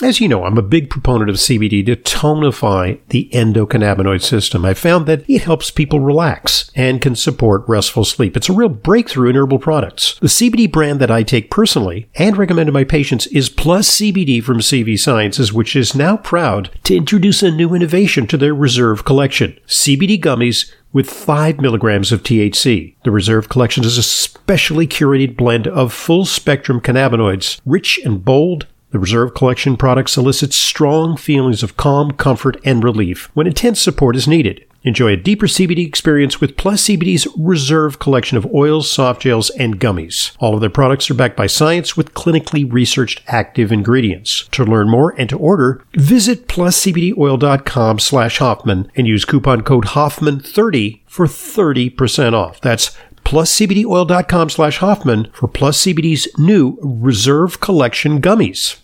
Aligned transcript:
As 0.00 0.20
you 0.20 0.28
know, 0.28 0.44
I'm 0.44 0.56
a 0.56 0.62
big 0.62 0.90
proponent 0.90 1.28
of 1.28 1.36
CBD 1.36 1.84
to 1.86 1.96
tonify 1.96 3.00
the 3.08 3.28
endocannabinoid 3.32 4.22
system. 4.22 4.64
I 4.64 4.72
found 4.72 5.06
that 5.06 5.28
it 5.28 5.42
helps 5.42 5.72
people 5.72 5.98
relax 5.98 6.70
and 6.76 7.00
can 7.00 7.16
support 7.16 7.64
restful 7.66 8.04
sleep. 8.04 8.36
It's 8.36 8.48
a 8.48 8.52
real 8.52 8.68
breakthrough 8.68 9.30
in 9.30 9.34
herbal 9.34 9.58
products. 9.58 10.16
The 10.20 10.28
CBD 10.28 10.70
brand 10.70 11.00
that 11.00 11.10
I 11.10 11.24
take 11.24 11.50
personally 11.50 12.08
and 12.14 12.36
recommend 12.36 12.68
to 12.68 12.72
my 12.72 12.84
patients 12.84 13.26
is 13.26 13.48
Plus 13.48 13.90
CBD 13.90 14.40
from 14.40 14.60
CV 14.60 14.96
Sciences, 14.96 15.52
which 15.52 15.74
is 15.74 15.96
now 15.96 16.16
proud 16.16 16.70
to 16.84 16.96
introduce 16.96 17.42
a 17.42 17.50
new 17.50 17.74
innovation 17.74 18.28
to 18.28 18.36
their 18.36 18.54
Reserve 18.54 19.04
collection. 19.04 19.58
CBD 19.66 20.20
gummies 20.20 20.70
with 20.92 21.10
5 21.10 21.60
milligrams 21.60 22.12
of 22.12 22.22
THC. 22.22 22.94
The 23.02 23.10
Reserve 23.10 23.48
Collection 23.48 23.84
is 23.84 23.98
a 23.98 24.04
specially 24.04 24.86
curated 24.86 25.36
blend 25.36 25.66
of 25.66 25.92
full 25.92 26.24
spectrum 26.24 26.80
cannabinoids, 26.80 27.60
rich 27.66 27.98
and 28.04 28.24
bold 28.24 28.66
the 28.90 28.98
Reserve 28.98 29.34
Collection 29.34 29.76
product 29.76 30.10
solicits 30.10 30.56
strong 30.56 31.16
feelings 31.16 31.62
of 31.62 31.76
calm, 31.76 32.12
comfort, 32.12 32.58
and 32.64 32.82
relief 32.82 33.30
when 33.34 33.46
intense 33.46 33.80
support 33.80 34.16
is 34.16 34.26
needed. 34.26 34.64
Enjoy 34.84 35.12
a 35.12 35.16
deeper 35.16 35.46
CBD 35.46 35.86
experience 35.86 36.40
with 36.40 36.56
Plus 36.56 36.84
CBD's 36.84 37.26
Reserve 37.36 37.98
collection 37.98 38.38
of 38.38 38.46
oils, 38.54 38.90
soft 38.90 39.22
gels, 39.22 39.50
and 39.50 39.80
gummies. 39.80 40.36
All 40.38 40.54
of 40.54 40.60
their 40.60 40.70
products 40.70 41.10
are 41.10 41.14
backed 41.14 41.36
by 41.36 41.48
science 41.48 41.96
with 41.96 42.14
clinically 42.14 42.70
researched 42.72 43.20
active 43.26 43.72
ingredients. 43.72 44.48
To 44.52 44.64
learn 44.64 44.88
more 44.88 45.14
and 45.18 45.28
to 45.30 45.36
order, 45.36 45.84
visit 45.94 46.46
pluscbdoil.com 46.46 47.98
slash 47.98 48.38
Hoffman 48.38 48.90
and 48.94 49.06
use 49.06 49.24
coupon 49.24 49.62
code 49.62 49.86
Hoffman30 49.86 51.00
for 51.06 51.26
30% 51.26 52.32
off. 52.34 52.60
That's 52.60 52.96
pluscbdoil.com 53.28 54.48
slash 54.48 54.78
Hoffman 54.78 55.30
for 55.34 55.48
Plus 55.48 55.84
CBD's 55.84 56.26
new 56.38 56.78
Reserve 56.80 57.60
Collection 57.60 58.22
gummies. 58.22 58.78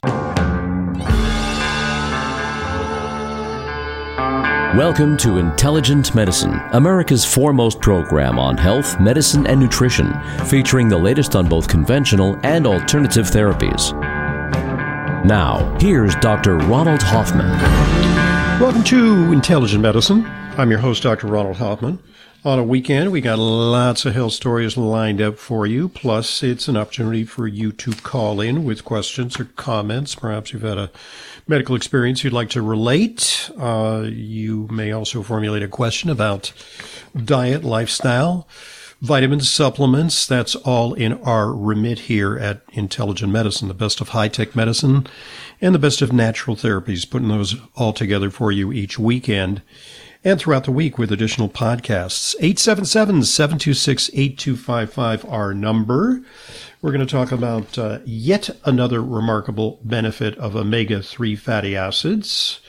Welcome 4.77 5.17
to 5.19 5.39
Intelligent 5.39 6.15
Medicine, 6.15 6.61
America's 6.73 7.25
foremost 7.25 7.81
program 7.81 8.39
on 8.39 8.59
health, 8.59 9.01
medicine, 9.01 9.47
and 9.47 9.59
nutrition, 9.59 10.13
featuring 10.45 10.89
the 10.91 10.99
latest 10.99 11.35
on 11.35 11.49
both 11.49 11.67
conventional 11.67 12.39
and 12.43 12.67
alternative 12.67 13.25
therapies. 13.25 13.95
Now, 15.25 15.75
here's 15.81 16.15
Dr. 16.17 16.59
Ronald 16.59 17.03
Hoffman. 17.03 18.04
Welcome 18.61 18.85
to 18.85 19.33
Intelligent 19.33 19.83
Medicine. 19.83 20.25
I'm 20.57 20.71
your 20.71 20.79
host, 20.79 21.03
Dr. 21.03 21.27
Ronald 21.27 21.57
Hoffman 21.57 21.99
on 22.45 22.59
a 22.59 22.65
weekend. 22.65 23.11
We 23.11 23.21
got 23.21 23.39
lots 23.39 24.07
of 24.07 24.15
health 24.15 24.33
stories 24.33 24.77
lined 24.77 25.21
up 25.21 25.39
for 25.39 25.67
you. 25.67 25.89
Plus, 25.89 26.43
it's 26.43 26.69
an 26.69 26.77
opportunity 26.77 27.25
for 27.25 27.49
you 27.49 27.73
to 27.73 27.93
call 27.93 28.41
in 28.41 28.65
with 28.65 28.85
questions 28.85 29.41
or 29.41 29.47
comments. 29.57 30.15
Perhaps 30.15 30.53
you've 30.53 30.63
had 30.63 30.79
a 30.79 30.91
medical 31.49 31.75
experience 31.75 32.23
you'd 32.23 32.33
like 32.33 32.49
to 32.51 32.63
relate. 32.63 33.51
Uh, 33.59 34.05
you 34.09 34.69
may 34.71 34.93
also 34.93 35.23
formulate 35.23 35.63
a 35.63 35.69
question 35.69 36.09
about 36.09 36.53
diet, 37.25 37.65
lifestyle, 37.65 38.47
vitamins, 39.01 39.51
supplements. 39.51 40.27
That's 40.27 40.55
all 40.55 40.95
in 40.95 41.15
our 41.23 41.53
remit 41.53 42.01
here 42.01 42.39
at 42.39 42.63
Intelligent 42.73 43.33
Medicine, 43.33 43.69
the 43.69 43.75
best 43.75 44.01
of 44.01 44.11
high 44.11 44.29
tech 44.29 44.55
medicine 44.55 45.07
and 45.65 45.75
the 45.75 45.79
best 45.79 46.03
of 46.03 46.13
natural 46.13 46.55
therapies, 46.55 47.09
putting 47.09 47.29
those 47.29 47.57
all 47.75 47.95
together 47.95 48.29
for 48.29 48.53
you 48.53 48.71
each 48.71 48.99
weekend 48.99 49.63
and 50.23 50.39
throughout 50.39 50.65
the 50.65 50.71
week 50.71 50.99
with 50.99 51.11
additional 51.11 51.49
podcasts. 51.49 52.37
877-726-8255, 52.41 55.33
our 55.33 55.55
number. 55.55 56.21
We're 56.83 56.93
going 56.93 57.07
to 57.07 57.11
talk 57.11 57.33
about 57.33 57.79
uh, 57.79 58.01
yet 58.05 58.51
another 58.67 59.03
remarkable 59.03 59.81
benefit 59.83 60.37
of 60.37 60.55
omega-3 60.55 61.39
fatty 61.39 61.75
acids. 61.75 62.61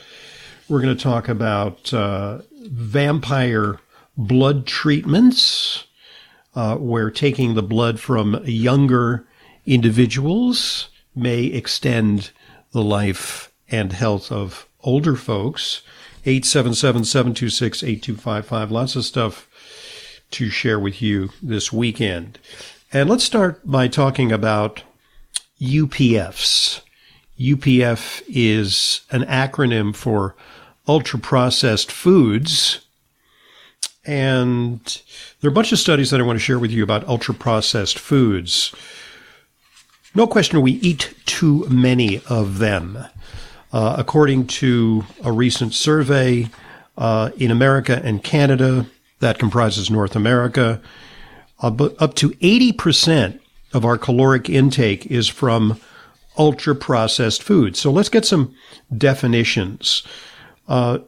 We're 0.70 0.82
going 0.82 0.96
to 0.96 1.04
talk 1.04 1.28
about 1.28 1.94
uh, 1.94 2.44
vampire 2.62 3.82
blood 4.16 4.66
treatments, 4.66 5.84
uh, 6.56 6.78
where 6.78 7.12
taking 7.12 7.56
the 7.56 7.62
blood 7.62 8.00
from 8.00 8.42
younger 8.46 9.28
individuals 9.66 10.88
may 11.14 11.44
extend 11.44 12.32
the 12.76 12.84
life 12.84 13.52
and 13.72 13.92
health 13.94 14.32
of 14.32 14.68
older 14.84 15.16
folks. 15.16 15.82
877-726-8255. 16.26 18.70
Lots 18.70 18.96
of 18.98 19.06
stuff 19.06 19.48
to 20.32 20.50
share 20.50 20.80
with 20.80 21.02
you 21.02 21.30
this 21.42 21.72
weekend. 21.72 22.38
And 22.92 23.10
let's 23.10 23.24
start 23.24 23.62
by 23.66 23.88
talking 23.88 24.34
about 24.34 24.84
UPFs. 25.62 26.82
UPF 27.40 28.22
is 28.28 29.02
an 29.10 29.24
acronym 29.24 29.96
for 29.96 30.36
ultra 30.88 31.20
processed 31.20 31.92
foods. 31.92 32.86
And 34.06 35.02
there 35.40 35.48
are 35.48 35.52
a 35.52 35.56
bunch 35.56 35.72
of 35.72 35.80
studies 35.80 36.12
that 36.12 36.20
I 36.20 36.24
want 36.24 36.38
to 36.38 36.44
share 36.44 36.60
with 36.60 36.72
you 36.72 36.84
about 36.84 37.08
ultra 37.08 37.34
processed 37.34 37.98
foods. 37.98 38.76
No 40.16 40.26
question 40.26 40.62
we 40.62 40.74
eat 40.74 41.14
too 41.26 41.68
many 41.70 42.22
of 42.30 42.60
them. 42.60 42.98
Uh, 43.74 43.96
according 43.98 44.48
to 44.48 45.04
a 45.26 45.32
recent 45.34 45.74
survey 45.74 46.50
uh, 46.98 47.32
in 47.36 47.52
America 47.52 48.02
and 48.02 48.24
Canada, 48.24 48.86
that 49.20 49.38
comprises 49.38 49.92
North 49.92 50.16
America, 50.16 50.82
up 51.62 52.16
to 52.16 52.30
80% 52.30 53.40
of 53.74 53.84
our 53.84 53.98
caloric 53.98 54.50
intake 54.50 55.06
is 55.08 55.28
from 55.28 55.80
ultra 56.38 56.76
processed 56.76 57.44
foods. 57.44 57.80
So 57.80 57.92
let's 57.92 58.10
get 58.10 58.24
some 58.24 58.56
definitions. 58.98 60.04
Uh, 60.68 61.00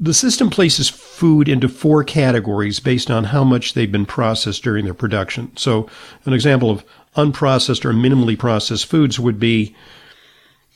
the 0.00 0.14
system 0.14 0.50
places 0.50 0.88
food 0.88 1.48
into 1.48 1.68
four 1.68 2.04
categories 2.04 2.78
based 2.80 3.10
on 3.10 3.24
how 3.24 3.42
much 3.42 3.74
they've 3.74 3.90
been 3.90 4.06
processed 4.06 4.62
during 4.62 4.84
their 4.84 4.94
production. 4.94 5.56
So, 5.56 5.88
an 6.24 6.32
example 6.32 6.70
of 6.70 6.84
unprocessed 7.16 7.84
or 7.84 7.92
minimally 7.92 8.38
processed 8.38 8.86
foods 8.86 9.18
would 9.18 9.38
be 9.38 9.74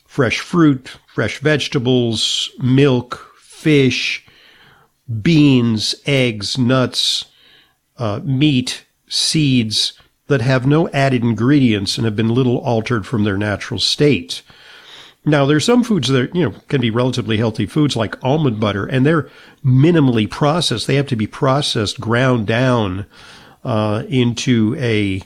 fresh 0.05 0.39
fruit, 0.39 0.97
fresh 1.13 1.39
vegetables, 1.39 2.51
milk, 2.59 3.33
fish, 3.39 4.25
beans, 5.21 5.95
eggs, 6.05 6.57
nuts, 6.57 7.25
uh, 7.97 8.19
meat, 8.23 8.85
seeds 9.07 9.93
that 10.27 10.41
have 10.41 10.65
no 10.65 10.89
added 10.89 11.23
ingredients 11.23 11.97
and 11.97 12.05
have 12.05 12.15
been 12.15 12.33
little 12.33 12.57
altered 12.59 13.05
from 13.05 13.23
their 13.23 13.37
natural 13.37 13.79
state. 13.79 14.41
Now, 15.25 15.45
there's 15.45 15.65
some 15.65 15.83
foods 15.83 16.09
that 16.09 16.35
you 16.35 16.43
know 16.43 16.55
can 16.67 16.81
be 16.81 16.89
relatively 16.89 17.37
healthy 17.37 17.65
foods 17.65 17.95
like 17.95 18.21
almond 18.23 18.59
butter, 18.59 18.85
and 18.85 19.05
they're 19.05 19.29
minimally 19.63 20.29
processed. 20.29 20.85
They 20.87 20.95
have 20.95 21.07
to 21.07 21.15
be 21.15 21.27
processed, 21.27 22.01
ground 22.01 22.45
down 22.45 23.05
uh, 23.63 24.03
into 24.09 24.75
a 24.77 25.21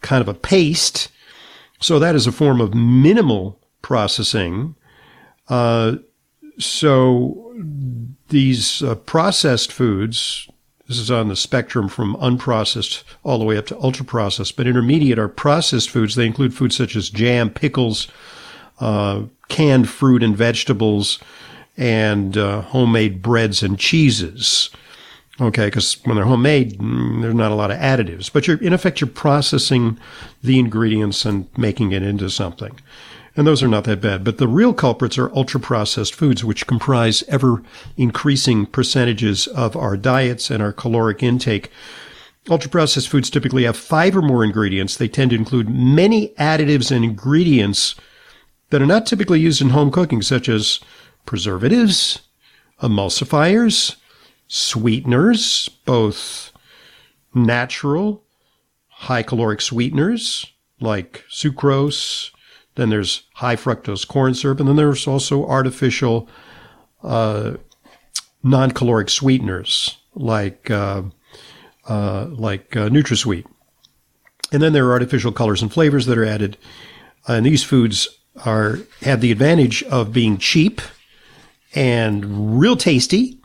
kind 0.00 0.20
of 0.20 0.28
a 0.28 0.34
paste. 0.34 1.08
So 1.80 1.98
that 1.98 2.14
is 2.14 2.26
a 2.26 2.32
form 2.32 2.60
of 2.60 2.74
minimal 2.74 3.58
processing. 3.82 4.74
Uh, 5.48 5.96
so 6.58 7.54
these 8.28 8.82
uh, 8.82 8.94
processed 8.94 9.72
foods, 9.72 10.48
this 10.86 10.98
is 10.98 11.10
on 11.10 11.28
the 11.28 11.36
spectrum 11.36 11.88
from 11.88 12.16
unprocessed 12.16 13.02
all 13.22 13.38
the 13.38 13.44
way 13.44 13.56
up 13.56 13.66
to 13.66 13.80
ultra 13.80 14.04
processed, 14.04 14.56
but 14.56 14.66
intermediate 14.66 15.18
are 15.18 15.28
processed 15.28 15.90
foods. 15.90 16.14
They 16.14 16.26
include 16.26 16.54
foods 16.54 16.76
such 16.76 16.96
as 16.96 17.10
jam, 17.10 17.50
pickles, 17.50 18.08
uh, 18.78 19.24
canned 19.48 19.88
fruit 19.88 20.22
and 20.22 20.36
vegetables, 20.36 21.18
and 21.76 22.36
uh, 22.36 22.62
homemade 22.62 23.22
breads 23.22 23.62
and 23.62 23.78
cheeses. 23.78 24.70
Okay, 25.40 25.66
because 25.66 25.94
when 26.04 26.16
they're 26.16 26.26
homemade, 26.26 26.78
mm, 26.78 27.22
there's 27.22 27.34
not 27.34 27.50
a 27.50 27.54
lot 27.54 27.70
of 27.70 27.78
additives, 27.78 28.30
but 28.30 28.46
you're 28.46 28.58
in 28.58 28.74
effect 28.74 29.00
you're 29.00 29.08
processing 29.08 29.98
the 30.42 30.58
ingredients 30.58 31.24
and 31.24 31.48
making 31.56 31.92
it 31.92 32.02
into 32.02 32.28
something 32.28 32.78
and 33.36 33.46
those 33.46 33.62
are 33.62 33.68
not 33.68 33.84
that 33.84 34.00
bad. 34.00 34.24
But 34.24 34.38
the 34.38 34.48
real 34.48 34.74
culprits 34.74 35.16
are 35.18 35.34
ultra 35.34 35.60
processed 35.60 36.14
foods, 36.14 36.44
which 36.44 36.66
comprise 36.66 37.22
ever 37.28 37.62
increasing 37.96 38.66
percentages 38.66 39.46
of 39.46 39.76
our 39.76 39.96
diets 39.96 40.50
and 40.50 40.62
our 40.62 40.72
caloric 40.72 41.22
intake. 41.22 41.70
Ultra 42.48 42.70
processed 42.70 43.08
foods 43.08 43.30
typically 43.30 43.64
have 43.64 43.76
five 43.76 44.16
or 44.16 44.22
more 44.22 44.44
ingredients. 44.44 44.96
They 44.96 45.08
tend 45.08 45.30
to 45.30 45.36
include 45.36 45.68
many 45.68 46.34
additives 46.38 46.94
and 46.94 47.04
ingredients 47.04 47.94
that 48.70 48.82
are 48.82 48.86
not 48.86 49.06
typically 49.06 49.40
used 49.40 49.60
in 49.60 49.70
home 49.70 49.90
cooking, 49.90 50.22
such 50.22 50.48
as 50.48 50.80
preservatives, 51.26 52.20
emulsifiers, 52.82 53.96
sweeteners, 54.52 55.68
both 55.84 56.52
natural, 57.32 58.24
high 58.88 59.22
caloric 59.22 59.60
sweeteners 59.60 60.44
like 60.80 61.24
sucrose, 61.30 62.30
then 62.74 62.90
there's 62.90 63.22
high 63.34 63.54
fructose 63.54 64.06
corn 64.06 64.34
syrup, 64.34 64.58
and 64.58 64.68
then 64.68 64.74
there's 64.74 65.06
also 65.06 65.46
artificial 65.46 66.28
uh, 67.04 67.54
non-caloric 68.42 69.08
sweeteners 69.08 69.98
like 70.14 70.68
uh, 70.68 71.02
uh, 71.88 72.26
like 72.30 72.74
uh, 72.76 72.88
NutraSweet. 72.88 73.46
And 74.52 74.60
then 74.60 74.72
there 74.72 74.86
are 74.88 74.92
artificial 74.92 75.30
colors 75.30 75.62
and 75.62 75.72
flavors 75.72 76.06
that 76.06 76.18
are 76.18 76.24
added, 76.24 76.56
and 77.28 77.46
these 77.46 77.62
foods 77.62 78.08
are 78.44 78.80
have 79.02 79.20
the 79.20 79.30
advantage 79.30 79.84
of 79.84 80.12
being 80.12 80.38
cheap 80.38 80.80
and 81.72 82.58
real 82.60 82.76
tasty, 82.76 83.39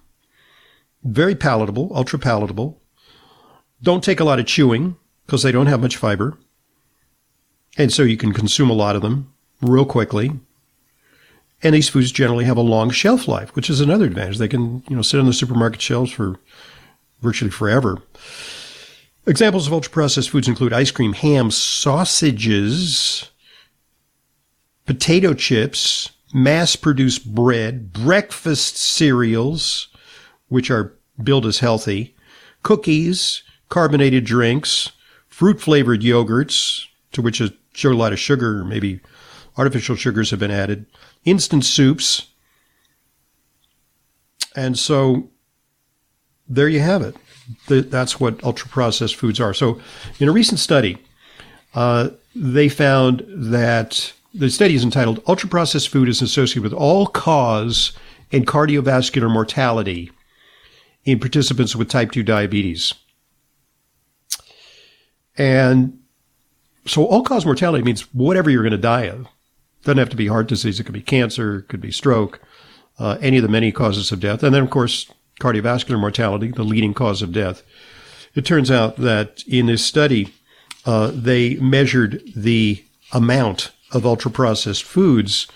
very 1.05 1.35
palatable, 1.35 1.91
ultra 1.95 2.19
palatable. 2.19 2.81
Don't 3.81 4.03
take 4.03 4.19
a 4.19 4.23
lot 4.23 4.39
of 4.39 4.47
chewing 4.47 4.97
because 5.25 5.43
they 5.43 5.51
don't 5.51 5.67
have 5.67 5.81
much 5.81 5.95
fiber. 5.95 6.37
And 7.77 7.93
so 7.93 8.03
you 8.03 8.17
can 8.17 8.33
consume 8.33 8.69
a 8.69 8.73
lot 8.73 8.95
of 8.95 9.01
them 9.01 9.33
real 9.61 9.85
quickly. 9.85 10.31
And 11.61 11.73
these 11.73 11.89
foods 11.89 12.11
generally 12.11 12.45
have 12.45 12.57
a 12.57 12.61
long 12.61 12.89
shelf 12.89 13.27
life, 13.27 13.55
which 13.55 13.69
is 13.69 13.79
another 13.79 14.05
advantage. 14.05 14.37
They 14.37 14.47
can, 14.47 14.83
you 14.89 14.95
know, 14.95 15.01
sit 15.01 15.19
on 15.19 15.25
the 15.25 15.33
supermarket 15.33 15.81
shelves 15.81 16.11
for 16.11 16.39
virtually 17.21 17.51
forever. 17.51 18.01
Examples 19.27 19.67
of 19.67 19.73
ultra 19.73 19.91
processed 19.91 20.29
foods 20.29 20.47
include 20.47 20.73
ice 20.73 20.91
cream, 20.91 21.13
ham, 21.13 21.49
sausages, 21.49 23.31
potato 24.85 25.33
chips, 25.33 26.11
mass 26.33 26.75
produced 26.75 27.33
bread, 27.33 27.91
breakfast 27.91 28.77
cereals, 28.77 29.87
which 30.47 30.69
are 30.69 30.94
billed 31.23 31.45
as 31.45 31.59
healthy, 31.59 32.15
cookies, 32.63 33.43
carbonated 33.69 34.25
drinks, 34.25 34.91
fruit 35.27 35.59
flavored 35.59 36.01
yogurts, 36.01 36.85
to 37.11 37.21
which 37.21 37.41
a, 37.41 37.51
a 37.83 37.87
lot 37.89 38.13
of 38.13 38.19
sugar, 38.19 38.63
maybe 38.63 38.99
artificial 39.57 39.95
sugars 39.95 40.31
have 40.31 40.39
been 40.39 40.51
added, 40.51 40.85
instant 41.23 41.65
soups. 41.65 42.27
And 44.55 44.77
so 44.77 45.29
there 46.47 46.69
you 46.69 46.79
have 46.79 47.01
it. 47.01 47.15
That's 47.67 48.19
what 48.19 48.43
ultra 48.43 48.69
processed 48.69 49.15
foods 49.15 49.39
are. 49.39 49.53
So, 49.53 49.79
in 50.19 50.27
a 50.27 50.31
recent 50.31 50.59
study, 50.59 50.97
uh, 51.75 52.09
they 52.35 52.69
found 52.69 53.23
that 53.27 54.13
the 54.33 54.49
study 54.49 54.75
is 54.75 54.83
entitled 54.83 55.21
Ultra 55.27 55.49
Processed 55.49 55.89
Food 55.89 56.09
is 56.09 56.21
Associated 56.21 56.63
with 56.63 56.73
All 56.73 57.07
Cause 57.07 57.93
and 58.31 58.45
Cardiovascular 58.45 59.31
Mortality 59.31 60.11
in 61.05 61.19
Participants 61.19 61.75
with 61.75 61.89
Type 61.89 62.11
2 62.11 62.23
Diabetes. 62.23 62.93
And 65.37 65.99
so 66.85 67.05
all 67.05 67.23
cause 67.23 67.45
mortality 67.45 67.83
means 67.83 68.13
whatever 68.13 68.49
you're 68.49 68.63
going 68.63 68.71
to 68.71 68.77
die 68.77 69.03
of. 69.03 69.27
Doesn't 69.83 69.97
have 69.97 70.09
to 70.09 70.15
be 70.15 70.27
heart 70.27 70.47
disease. 70.47 70.79
It 70.79 70.85
could 70.85 70.93
be 70.93 71.01
cancer, 71.01 71.59
it 71.59 71.67
could 71.67 71.81
be 71.81 71.91
stroke, 71.91 72.41
uh, 72.97 73.17
any 73.21 73.37
of 73.37 73.43
the 73.43 73.49
many 73.49 73.71
causes 73.71 74.11
of 74.11 74.19
death. 74.19 74.43
And 74.43 74.53
then, 74.53 74.63
of 74.63 74.69
course, 74.69 75.11
cardiovascular 75.39 75.99
mortality, 75.99 76.51
the 76.51 76.63
leading 76.63 76.93
cause 76.93 77.21
of 77.21 77.31
death. 77.31 77.61
It 78.33 78.45
turns 78.45 78.71
out 78.71 78.97
that 78.97 79.43
in 79.47 79.67
this 79.67 79.83
study, 79.83 80.33
uh, 80.85 81.11
they 81.13 81.55
measured 81.55 82.21
the 82.35 82.83
amount 83.13 83.71
of 83.91 84.05
ultra 84.05 84.31
processed 84.31 84.83
foods 84.83 85.47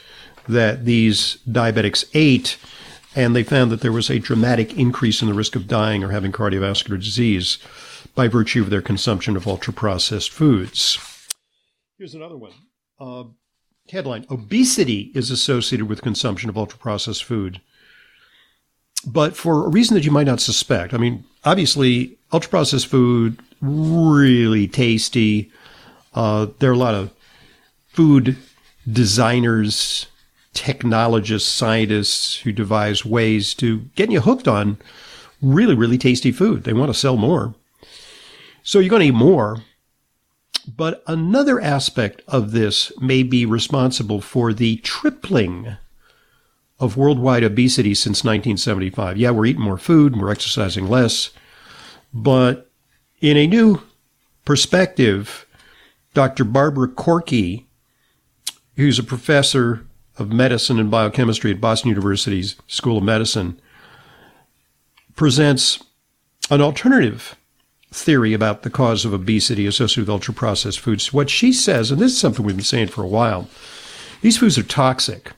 that 0.48 0.86
these 0.86 1.38
diabetics 1.48 2.06
ate, 2.14 2.58
and 3.16 3.36
they 3.36 3.44
found 3.44 3.72
that 3.72 3.82
there 3.82 3.92
was 3.92 4.10
a 4.10 4.20
dramatic 4.20 4.78
increase 4.78 5.22
in 5.22 5.28
the 5.28 5.34
risk 5.34 5.56
of 5.56 5.68
dying 5.68 6.04
or 6.04 6.10
having 6.10 6.32
cardiovascular 6.32 7.00
disease 7.00 7.58
by 8.16 8.28
virtue 8.28 8.62
of 8.62 8.70
their 8.70 8.82
consumption 8.82 9.36
of 9.36 9.48
ultra 9.48 9.74
processed 9.74 10.32
foods. 10.32 11.00
Here's 11.98 12.14
another 12.14 12.38
one. 12.38 12.54
Uh, 13.00 13.24
headline 13.90 14.26
Obesity 14.30 15.12
is 15.16 15.32
associated 15.32 15.88
with 15.88 16.02
consumption 16.02 16.50
of 16.50 16.58
ultra 16.58 16.80
processed 16.80 17.24
food. 17.24 17.62
But 19.06 19.36
for 19.36 19.66
a 19.66 19.70
reason 19.70 19.96
that 19.96 20.06
you 20.06 20.12
might 20.12 20.28
not 20.28 20.42
suspect. 20.42 20.94
I 20.94 20.98
mean, 20.98 21.24
obviously, 21.44 22.18
ultra 22.32 22.50
processed 22.50 22.88
food, 22.88 23.40
really 23.62 24.68
tasty. 24.68 25.52
Uh, 26.14 26.48
there 26.60 26.70
are 26.70 26.74
a 26.74 26.78
lot 26.78 26.96
of 26.96 27.12
food 27.88 28.38
designers, 28.92 30.08
technologists, 30.54 31.50
scientists 31.50 32.40
who 32.40 32.52
devise 32.52 33.06
ways 33.06 33.54
to 33.56 33.80
get 33.96 34.12
you 34.12 34.22
hooked 34.22 34.48
on 34.48 34.78
really, 35.42 35.76
really 35.76 35.98
tasty 35.98 36.32
food. 36.32 36.64
They 36.64 36.74
want 36.74 36.92
to 36.92 37.00
sell 37.00 37.18
more. 37.18 37.56
So 38.64 38.80
you're 38.80 38.90
going 38.90 39.02
to 39.02 39.08
eat 39.08 39.12
more. 39.12 39.64
But 40.76 41.04
another 41.08 41.60
aspect 41.60 42.22
of 42.28 42.52
this 42.52 42.92
may 43.00 43.24
be 43.24 43.46
responsible 43.46 44.22
for 44.22 44.54
the 44.54 44.78
tripling 44.78 45.78
of 46.80 46.96
worldwide 46.96 47.44
obesity 47.44 47.94
since 47.94 48.24
1975. 48.24 49.18
Yeah, 49.18 49.32
we're 49.32 49.48
eating 49.48 49.64
more 49.64 49.78
food, 49.78 50.16
we're 50.16 50.32
exercising 50.32 50.88
less. 50.88 51.32
But 52.14 52.70
in 53.20 53.36
a 53.36 53.48
new 53.48 53.82
perspective, 54.46 55.46
Dr. 56.14 56.44
Barbara 56.44 56.88
Corkey, 56.88 57.66
who's 58.76 59.00
a 59.00 59.04
professor 59.04 59.86
of 60.20 60.32
medicine 60.32 60.80
and 60.80 60.92
biochemistry 60.92 61.52
at 61.52 61.62
Boston 61.62 61.90
University's 61.90 62.56
School 62.68 62.98
of 62.98 63.04
Medicine, 63.04 63.60
presents 65.16 65.84
an 66.50 66.62
alternative 66.62 67.36
theory 67.92 68.34
about 68.34 68.64
the 68.64 68.70
cause 68.70 69.06
of 69.06 69.14
obesity 69.14 69.66
associated 69.66 70.04
with 70.04 70.10
ultra 70.10 70.34
processed 70.34 70.80
foods. 70.80 71.12
What 71.12 71.30
she 71.30 71.52
says, 71.52 71.92
and 71.92 72.00
this 72.00 72.12
is 72.12 72.20
something 72.20 72.46
we've 72.46 72.56
been 72.56 72.64
saying 72.64 72.88
for 72.88 73.04
a 73.04 73.08
while, 73.08 73.50
these 74.22 74.38
foods 74.38 74.58
are 74.58 74.64
toxic. 74.64 75.32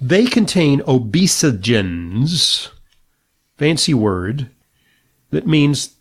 They 0.00 0.26
contain 0.26 0.80
obesogens, 0.80 2.68
fancy 3.56 3.94
word, 3.94 4.50
that 5.30 5.46
means 5.46 5.94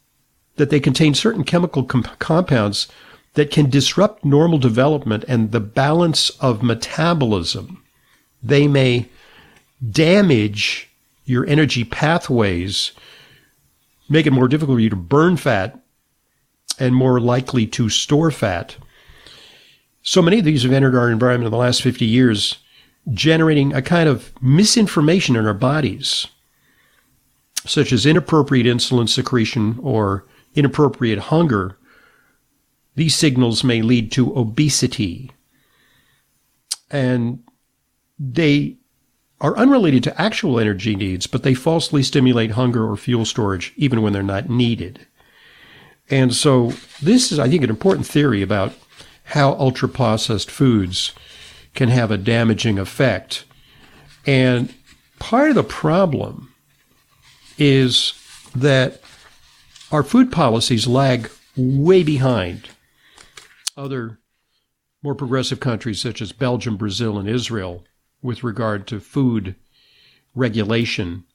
that 0.55 0.69
they 0.69 0.79
contain 0.79 1.13
certain 1.13 1.43
chemical 1.43 1.83
compounds 1.83 2.87
that 3.33 3.51
can 3.51 3.69
disrupt 3.69 4.23
normal 4.23 4.59
development 4.59 5.25
and 5.27 5.51
the 5.51 5.59
balance 5.59 6.29
of 6.41 6.63
metabolism. 6.63 7.83
They 8.41 8.67
may 8.67 9.09
damage 9.91 10.89
your 11.25 11.45
energy 11.47 11.83
pathways 11.83 12.91
make 14.09 14.25
it 14.25 14.31
more 14.31 14.47
difficult 14.47 14.77
for 14.77 14.81
you 14.81 14.89
to 14.89 14.95
burn 14.95 15.37
fat 15.37 15.79
and 16.79 16.95
more 16.95 17.19
likely 17.19 17.65
to 17.67 17.89
store 17.89 18.31
fat. 18.31 18.75
So 20.01 20.21
many 20.21 20.39
of 20.39 20.45
these 20.45 20.63
have 20.63 20.73
entered 20.73 20.95
our 20.95 21.09
environment 21.09 21.47
in 21.47 21.51
the 21.51 21.57
last 21.57 21.81
50 21.81 22.05
years, 22.05 22.57
generating 23.11 23.73
a 23.73 23.81
kind 23.81 24.09
of 24.09 24.31
misinformation 24.41 25.35
in 25.35 25.45
our 25.45 25.53
bodies, 25.53 26.27
such 27.65 27.93
as 27.93 28.05
inappropriate 28.05 28.65
insulin 28.65 29.07
secretion 29.07 29.79
or 29.81 30.25
inappropriate 30.55 31.19
hunger. 31.19 31.77
These 32.95 33.15
signals 33.15 33.63
may 33.63 33.81
lead 33.81 34.11
to 34.13 34.37
obesity. 34.37 35.31
And 36.91 37.43
they 38.19 38.77
are 39.41 39.57
unrelated 39.57 40.03
to 40.03 40.21
actual 40.21 40.59
energy 40.59 40.95
needs, 40.95 41.27
but 41.27 41.43
they 41.43 41.53
falsely 41.53 42.03
stimulate 42.03 42.51
hunger 42.51 42.89
or 42.89 42.95
fuel 42.95 43.25
storage 43.25 43.73
even 43.75 44.01
when 44.01 44.13
they're 44.13 44.23
not 44.23 44.49
needed. 44.49 45.05
And 46.09 46.33
so 46.33 46.73
this 47.01 47.31
is, 47.31 47.39
I 47.39 47.49
think, 47.49 47.63
an 47.63 47.69
important 47.69 48.07
theory 48.07 48.41
about 48.41 48.73
how 49.25 49.53
ultra 49.53 49.89
processed 49.89 50.51
foods 50.51 51.13
can 51.73 51.89
have 51.89 52.11
a 52.11 52.17
damaging 52.17 52.77
effect. 52.77 53.45
And 54.25 54.73
part 55.19 55.49
of 55.49 55.55
the 55.55 55.63
problem 55.63 56.53
is 57.57 58.13
that 58.55 59.01
our 59.91 60.03
food 60.03 60.31
policies 60.31 60.87
lag 60.87 61.29
way 61.55 62.03
behind 62.03 62.69
other 63.75 64.19
more 65.01 65.15
progressive 65.15 65.59
countries 65.59 66.01
such 66.01 66.21
as 66.21 66.31
Belgium, 66.31 66.77
Brazil, 66.77 67.17
and 67.17 67.27
Israel 67.27 67.83
with 68.21 68.43
regard 68.43 68.87
to 68.87 68.99
food 68.99 69.55
regulation. 70.33 71.25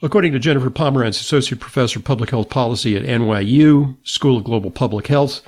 According 0.00 0.32
to 0.32 0.38
Jennifer 0.38 0.70
Pomeranz, 0.70 1.20
Associate 1.20 1.60
Professor 1.60 1.98
of 1.98 2.04
Public 2.04 2.30
Health 2.30 2.48
Policy 2.48 2.96
at 2.96 3.02
NYU 3.02 3.96
School 4.04 4.38
of 4.38 4.44
Global 4.44 4.70
Public 4.70 5.08
Health, 5.08 5.42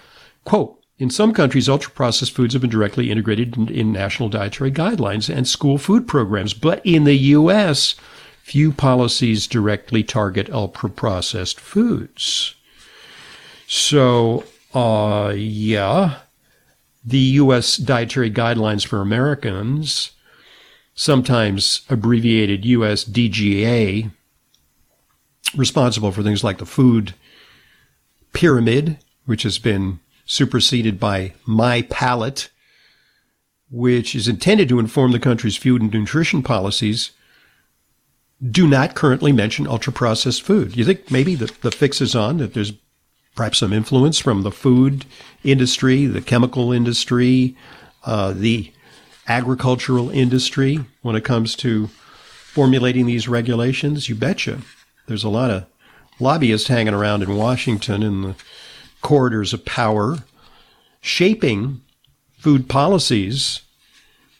quote, 0.44 0.76
in 0.98 1.08
some 1.08 1.32
countries, 1.32 1.66
ultra 1.66 1.90
processed 1.92 2.32
foods 2.32 2.52
have 2.52 2.60
been 2.60 2.70
directly 2.70 3.10
integrated 3.10 3.56
in, 3.56 3.68
in, 3.70 3.90
national 3.90 4.28
dietary 4.28 4.70
guidelines 4.70 5.34
and 5.34 5.48
school 5.48 5.78
food 5.78 6.06
programs. 6.06 6.52
But 6.52 6.84
in 6.84 7.04
the 7.04 7.16
U.S., 7.16 7.94
few 8.42 8.70
policies 8.70 9.46
directly 9.46 10.02
target 10.02 10.50
ultra 10.50 10.90
processed 10.90 11.58
foods. 11.58 12.54
So, 13.66 14.44
uh, 14.74 15.32
yeah, 15.36 16.18
the 17.04 17.18
U.S. 17.18 17.76
Dietary 17.76 18.30
Guidelines 18.30 18.86
for 18.86 19.00
Americans, 19.00 20.12
sometimes 20.94 21.82
abbreviated 21.88 22.62
USDGA, 22.62 24.10
responsible 25.56 26.12
for 26.12 26.22
things 26.22 26.44
like 26.44 26.58
the 26.58 26.66
food 26.66 27.14
pyramid, 28.32 28.98
which 29.26 29.42
has 29.42 29.58
been 29.58 29.98
superseded 30.24 31.00
by 31.00 31.32
MyPlate, 31.48 32.48
which 33.70 34.14
is 34.14 34.28
intended 34.28 34.68
to 34.68 34.78
inform 34.78 35.12
the 35.12 35.18
country's 35.18 35.56
food 35.56 35.82
and 35.82 35.92
nutrition 35.92 36.42
policies, 36.42 37.10
do 38.50 38.66
not 38.66 38.94
currently 38.94 39.32
mention 39.32 39.66
ultra 39.66 39.92
processed 39.92 40.42
food. 40.42 40.76
You 40.76 40.84
think 40.84 41.10
maybe 41.10 41.34
the, 41.34 41.52
the 41.62 41.70
fix 41.70 42.00
is 42.00 42.14
on, 42.14 42.38
that 42.38 42.54
there's 42.54 42.72
perhaps 43.34 43.58
some 43.58 43.72
influence 43.72 44.18
from 44.18 44.42
the 44.42 44.50
food 44.50 45.04
industry, 45.44 46.06
the 46.06 46.20
chemical 46.20 46.72
industry, 46.72 47.56
uh, 48.04 48.32
the 48.32 48.72
agricultural 49.28 50.10
industry 50.10 50.84
when 51.02 51.16
it 51.16 51.24
comes 51.24 51.54
to 51.56 51.86
formulating 51.86 53.06
these 53.06 53.28
regulations? 53.28 54.08
You 54.08 54.14
betcha. 54.14 54.60
There's 55.06 55.24
a 55.24 55.28
lot 55.28 55.50
of 55.50 55.66
lobbyists 56.18 56.68
hanging 56.68 56.94
around 56.94 57.22
in 57.22 57.36
Washington 57.36 58.02
in 58.02 58.22
the 58.22 58.34
corridors 59.00 59.52
of 59.52 59.64
power, 59.64 60.18
shaping 61.00 61.80
food 62.38 62.68
policies 62.68 63.62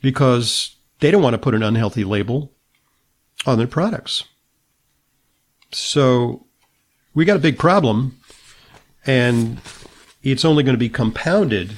because 0.03 0.75
they 1.01 1.11
don't 1.11 1.23
want 1.23 1.35
to 1.35 1.39
put 1.39 1.55
an 1.55 1.63
unhealthy 1.63 2.05
label 2.05 2.53
on 3.47 3.59
their 3.59 3.67
products. 3.67 4.25
So 5.73 6.47
we 7.15 7.25
got 7.25 7.37
a 7.37 7.41
big 7.41 7.59
problem, 7.59 8.19
and 9.07 9.61
it's 10.23 10.45
only 10.45 10.63
going 10.63 10.75
to 10.75 10.79
be 10.79 10.89
compounded 10.89 11.75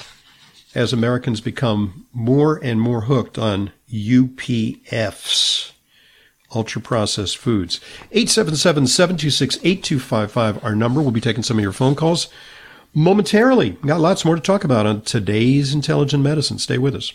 as 0.75 0.93
Americans 0.93 1.41
become 1.41 2.07
more 2.13 2.57
and 2.63 2.81
more 2.81 3.03
hooked 3.03 3.39
on 3.39 3.73
UPFs, 3.93 5.73
ultra 6.55 6.81
processed 6.81 7.37
foods. 7.37 7.81
877 8.11 8.87
726 8.87 9.57
8255, 9.57 10.65
our 10.65 10.75
number. 10.75 11.01
We'll 11.01 11.11
be 11.11 11.21
taking 11.21 11.43
some 11.43 11.59
of 11.59 11.63
your 11.63 11.73
phone 11.73 11.95
calls 11.95 12.29
momentarily. 12.95 13.71
Got 13.71 14.01
lots 14.01 14.25
more 14.25 14.35
to 14.35 14.41
talk 14.41 14.65
about 14.65 14.87
on 14.87 15.03
today's 15.03 15.75
Intelligent 15.75 16.23
Medicine. 16.23 16.59
Stay 16.59 16.79
with 16.79 16.95
us. 16.95 17.13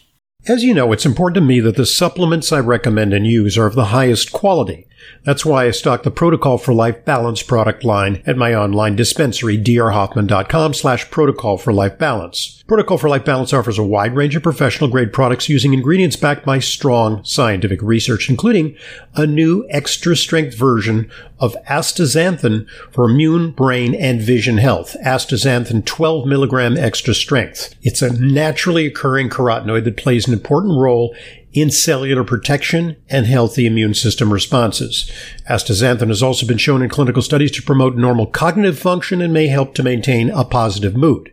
As 0.47 0.63
you 0.63 0.73
know, 0.73 0.91
it's 0.91 1.05
important 1.05 1.35
to 1.35 1.41
me 1.41 1.59
that 1.59 1.75
the 1.75 1.85
supplements 1.85 2.51
I 2.51 2.59
recommend 2.59 3.13
and 3.13 3.27
use 3.27 3.57
are 3.57 3.65
of 3.65 3.75
the 3.75 3.85
highest 3.85 4.31
quality. 4.31 4.86
That's 5.23 5.45
why 5.45 5.65
I 5.65 5.71
stock 5.71 6.03
the 6.03 6.11
Protocol 6.11 6.57
for 6.57 6.73
Life 6.73 7.05
Balance 7.05 7.43
product 7.43 7.83
line 7.83 8.23
at 8.25 8.37
my 8.37 8.53
online 8.53 8.95
dispensary, 8.95 9.57
drhoffman.com 9.57 10.73
slash 10.73 11.09
protocol 11.09 11.57
for 11.57 11.73
life 11.73 11.97
balance. 11.97 12.63
Protocol 12.67 12.97
for 12.97 13.07
Life 13.07 13.23
Balance 13.23 13.53
offers 13.53 13.79
a 13.79 13.83
wide 13.83 14.15
range 14.15 14.35
of 14.35 14.43
professional 14.43 14.89
grade 14.89 15.13
products 15.13 15.47
using 15.47 15.73
ingredients 15.73 16.17
backed 16.17 16.45
by 16.45 16.59
strong 16.59 17.23
scientific 17.23 17.81
research, 17.81 18.29
including 18.29 18.75
a 19.15 19.25
new 19.25 19.65
extra 19.69 20.15
strength 20.15 20.55
version 20.55 21.09
of 21.39 21.55
astaxanthin 21.69 22.67
for 22.91 23.09
immune, 23.09 23.51
brain, 23.51 23.95
and 23.95 24.21
vision 24.21 24.57
health. 24.57 24.97
Astaxanthin 25.05 25.85
12 25.85 26.27
milligram 26.27 26.75
extra 26.75 27.13
strength. 27.13 27.73
It's 27.83 28.01
a 28.01 28.13
naturally 28.21 28.85
occurring 28.85 29.29
carotenoid 29.29 29.85
that 29.85 29.95
plays 29.95 30.27
an 30.27 30.33
important 30.33 30.77
role 30.77 31.15
in 31.53 31.71
cellular 31.71 32.23
protection 32.23 32.95
and 33.09 33.25
healthy 33.25 33.65
immune 33.65 33.93
system 33.93 34.31
responses. 34.31 35.11
Astaxanthin 35.49 36.09
has 36.09 36.21
also 36.21 36.45
been 36.45 36.57
shown 36.57 36.81
in 36.81 36.89
clinical 36.89 37.21
studies 37.21 37.51
to 37.51 37.63
promote 37.63 37.95
normal 37.95 38.25
cognitive 38.25 38.77
function 38.77 39.21
and 39.21 39.33
may 39.33 39.47
help 39.47 39.73
to 39.73 39.83
maintain 39.83 40.29
a 40.29 40.43
positive 40.43 40.95
mood. 40.95 41.31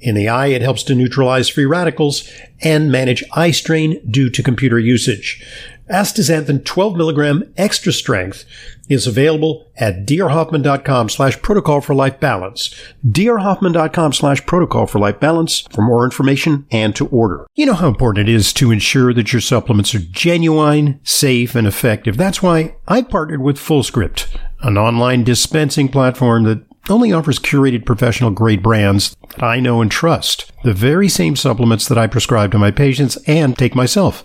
In 0.00 0.14
the 0.14 0.28
eye, 0.28 0.48
it 0.48 0.62
helps 0.62 0.82
to 0.84 0.94
neutralize 0.94 1.48
free 1.48 1.64
radicals 1.64 2.30
and 2.62 2.92
manage 2.92 3.24
eye 3.32 3.50
strain 3.50 4.00
due 4.08 4.30
to 4.30 4.42
computer 4.42 4.78
usage. 4.78 5.42
Astaxanthin 5.90 6.64
12 6.64 6.96
milligram 6.96 7.52
extra 7.56 7.92
strength 7.92 8.44
is 8.88 9.06
available 9.06 9.70
at 9.76 10.06
drhoffman.com 10.06 11.08
slash 11.08 11.40
protocol 11.42 11.80
for 11.80 11.94
life 11.94 12.20
balance. 12.20 12.74
drhoffman.com 13.06 14.12
slash 14.12 14.44
protocol 14.46 14.86
for 14.86 14.98
life 14.98 15.20
balance 15.20 15.60
for 15.70 15.82
more 15.82 16.04
information 16.04 16.66
and 16.70 16.94
to 16.96 17.06
order. 17.08 17.46
You 17.54 17.66
know 17.66 17.74
how 17.74 17.88
important 17.88 18.28
it 18.28 18.32
is 18.32 18.52
to 18.54 18.70
ensure 18.70 19.12
that 19.14 19.32
your 19.32 19.40
supplements 19.40 19.94
are 19.94 20.00
genuine, 20.00 21.00
safe, 21.02 21.54
and 21.54 21.66
effective. 21.66 22.16
That's 22.16 22.42
why 22.42 22.76
I 22.88 23.02
partnered 23.02 23.42
with 23.42 23.56
FullScript, 23.58 24.36
an 24.60 24.78
online 24.78 25.24
dispensing 25.24 25.88
platform 25.88 26.44
that 26.44 26.64
only 26.90 27.12
offers 27.12 27.38
curated 27.38 27.86
professional 27.86 28.30
grade 28.30 28.62
brands 28.62 29.16
that 29.30 29.42
I 29.42 29.60
know 29.60 29.80
and 29.80 29.90
trust. 29.90 30.52
The 30.64 30.74
very 30.74 31.08
same 31.08 31.36
supplements 31.36 31.88
that 31.88 31.98
I 31.98 32.06
prescribe 32.06 32.52
to 32.52 32.58
my 32.58 32.70
patients 32.70 33.16
and 33.26 33.56
take 33.56 33.74
myself. 33.74 34.24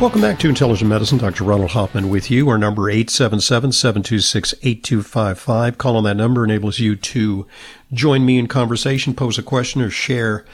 Welcome 0.00 0.22
back 0.22 0.38
to 0.38 0.48
Intelligent 0.48 0.88
Medicine. 0.88 1.18
Dr. 1.18 1.44
Ronald 1.44 1.72
Hoffman 1.72 2.08
with 2.08 2.30
you. 2.30 2.48
Our 2.48 2.56
number 2.56 2.84
877-726-8255. 2.84 5.76
Call 5.76 5.98
on 5.98 6.04
that 6.04 6.16
number 6.16 6.42
enables 6.42 6.78
you 6.78 6.96
to 6.96 7.46
join 7.92 8.24
me 8.24 8.38
in 8.38 8.46
conversation, 8.46 9.12
pose 9.12 9.36
a 9.36 9.42
question, 9.42 9.82
or 9.82 9.90
share 9.90 10.46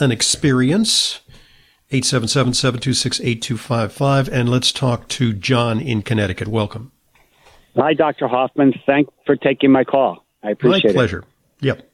an 0.00 0.10
experience. 0.10 1.20
877-726-8255. 1.92 4.28
And 4.32 4.48
let's 4.48 4.72
talk 4.72 5.06
to 5.08 5.34
John 5.34 5.80
in 5.80 6.00
Connecticut. 6.00 6.48
Welcome. 6.48 6.90
Hi, 7.76 7.92
Dr. 7.92 8.26
Hoffman. 8.26 8.72
Thanks 8.86 9.12
for 9.26 9.36
taking 9.36 9.70
my 9.70 9.84
call. 9.84 10.24
I 10.42 10.52
appreciate 10.52 10.86
it. 10.86 10.88
My 10.88 10.94
pleasure. 10.94 11.24
Yep. 11.60 11.86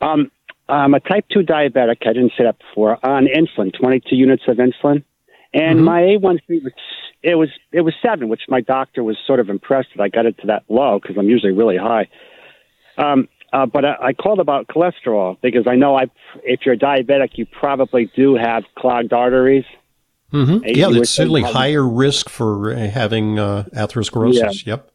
Um, 0.00 0.30
I'm 0.66 0.94
a 0.94 1.00
type 1.00 1.26
2 1.30 1.40
diabetic. 1.40 2.06
I 2.06 2.14
didn't 2.14 2.32
say 2.38 2.44
that 2.44 2.56
before. 2.58 2.96
On 3.04 3.26
insulin, 3.26 3.78
22 3.78 4.16
units 4.16 4.44
of 4.48 4.56
insulin. 4.56 5.04
And 5.52 5.80
mm-hmm. 5.80 5.84
my 5.84 6.00
A1C 6.02 6.62
was 6.62 6.72
it 7.22 7.34
was 7.34 7.48
it 7.72 7.80
was 7.80 7.94
seven, 8.02 8.28
which 8.28 8.42
my 8.48 8.60
doctor 8.60 9.02
was 9.02 9.16
sort 9.26 9.40
of 9.40 9.48
impressed 9.48 9.88
that 9.96 10.02
I 10.02 10.08
got 10.08 10.26
it 10.26 10.38
to 10.38 10.46
that 10.48 10.64
low 10.68 10.98
because 11.00 11.16
I'm 11.18 11.28
usually 11.28 11.52
really 11.52 11.76
high. 11.76 12.08
Um, 12.96 13.28
uh, 13.52 13.66
but 13.66 13.84
I, 13.84 13.96
I 14.00 14.12
called 14.12 14.38
about 14.38 14.68
cholesterol 14.68 15.36
because 15.42 15.66
I 15.66 15.74
know 15.74 15.96
I 15.96 16.04
if 16.44 16.60
you're 16.64 16.76
diabetic, 16.76 17.30
you 17.34 17.46
probably 17.46 18.10
do 18.14 18.36
have 18.36 18.64
clogged 18.76 19.12
arteries. 19.12 19.64
Mm-hmm. 20.32 20.64
Yeah, 20.64 20.90
it's 20.90 21.10
certainly 21.10 21.42
higher 21.42 21.86
risk 21.86 22.28
for 22.28 22.72
having 22.74 23.38
uh, 23.40 23.64
atherosclerosis. 23.74 24.64
Yeah. 24.64 24.74
Yep. 24.74 24.90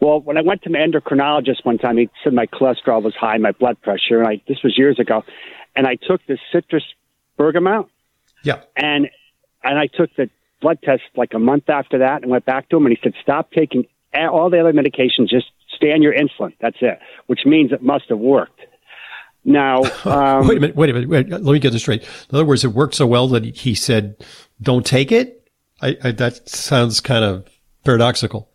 Well, 0.00 0.20
when 0.20 0.36
I 0.36 0.42
went 0.42 0.62
to 0.62 0.70
my 0.70 0.78
endocrinologist 0.78 1.64
one 1.64 1.78
time, 1.78 1.96
he 1.96 2.08
said 2.22 2.32
my 2.32 2.46
cholesterol 2.46 3.02
was 3.02 3.14
high, 3.14 3.38
my 3.38 3.52
blood 3.52 3.80
pressure. 3.80 4.20
And 4.20 4.28
I, 4.28 4.42
this 4.46 4.58
was 4.62 4.76
years 4.76 4.98
ago, 5.00 5.24
and 5.74 5.86
I 5.86 5.96
took 5.96 6.24
this 6.26 6.38
citrus 6.52 6.84
bergamot. 7.36 7.86
Yeah. 8.44 8.60
And 8.76 9.08
and 9.62 9.78
I 9.78 9.86
took 9.86 10.14
the 10.16 10.30
blood 10.60 10.78
test 10.82 11.02
like 11.16 11.34
a 11.34 11.38
month 11.38 11.68
after 11.68 11.98
that 11.98 12.22
and 12.22 12.30
went 12.30 12.44
back 12.44 12.68
to 12.70 12.76
him 12.76 12.86
and 12.86 12.96
he 12.96 13.00
said, 13.02 13.14
stop 13.22 13.52
taking 13.52 13.86
all 14.14 14.50
the 14.50 14.58
other 14.58 14.72
medications, 14.72 15.28
just 15.28 15.46
stay 15.74 15.92
on 15.92 16.02
your 16.02 16.14
insulin. 16.14 16.52
That's 16.60 16.78
it, 16.80 16.98
which 17.26 17.40
means 17.44 17.72
it 17.72 17.82
must 17.82 18.04
have 18.08 18.18
worked. 18.18 18.60
Now, 19.44 19.82
um, 20.04 20.48
wait 20.48 20.58
a 20.58 20.60
minute, 20.60 20.76
wait 20.76 20.90
a 20.90 20.92
minute. 20.92 21.08
Wait, 21.08 21.28
let 21.28 21.42
me 21.42 21.58
get 21.58 21.72
this 21.72 21.82
straight. 21.82 22.02
In 22.02 22.34
other 22.34 22.44
words, 22.44 22.64
it 22.64 22.68
worked 22.68 22.94
so 22.94 23.06
well 23.06 23.28
that 23.28 23.44
he 23.44 23.74
said, 23.74 24.16
don't 24.60 24.84
take 24.84 25.12
it. 25.12 25.48
I, 25.80 25.96
I, 26.02 26.10
that 26.12 26.48
sounds 26.48 27.00
kind 27.00 27.24
of 27.24 27.48
paradoxical. 27.84 28.50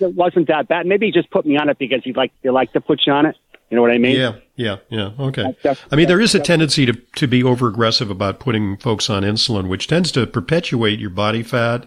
It 0.00 0.14
wasn't 0.14 0.46
that 0.46 0.68
bad. 0.68 0.86
Maybe 0.86 1.06
he 1.06 1.12
just 1.12 1.30
put 1.30 1.44
me 1.44 1.56
on 1.56 1.68
it 1.68 1.78
because 1.78 2.02
he 2.04 2.12
like, 2.12 2.32
he 2.42 2.50
liked 2.50 2.74
to 2.74 2.80
put 2.80 3.00
you 3.04 3.12
on 3.12 3.26
it. 3.26 3.36
You 3.70 3.76
know 3.76 3.82
what 3.82 3.90
I 3.90 3.98
mean? 3.98 4.16
Yeah, 4.16 4.36
yeah, 4.56 4.76
yeah. 4.88 5.10
Okay. 5.20 5.54
I 5.92 5.96
mean, 5.96 6.08
there 6.08 6.22
is 6.22 6.34
a 6.34 6.40
tendency 6.40 6.86
to, 6.86 6.94
to 7.16 7.26
be 7.26 7.42
over 7.42 7.68
aggressive 7.68 8.10
about 8.10 8.40
putting 8.40 8.78
folks 8.78 9.10
on 9.10 9.24
insulin, 9.24 9.68
which 9.68 9.86
tends 9.88 10.10
to 10.12 10.26
perpetuate 10.26 10.98
your 10.98 11.10
body 11.10 11.42
fat, 11.42 11.84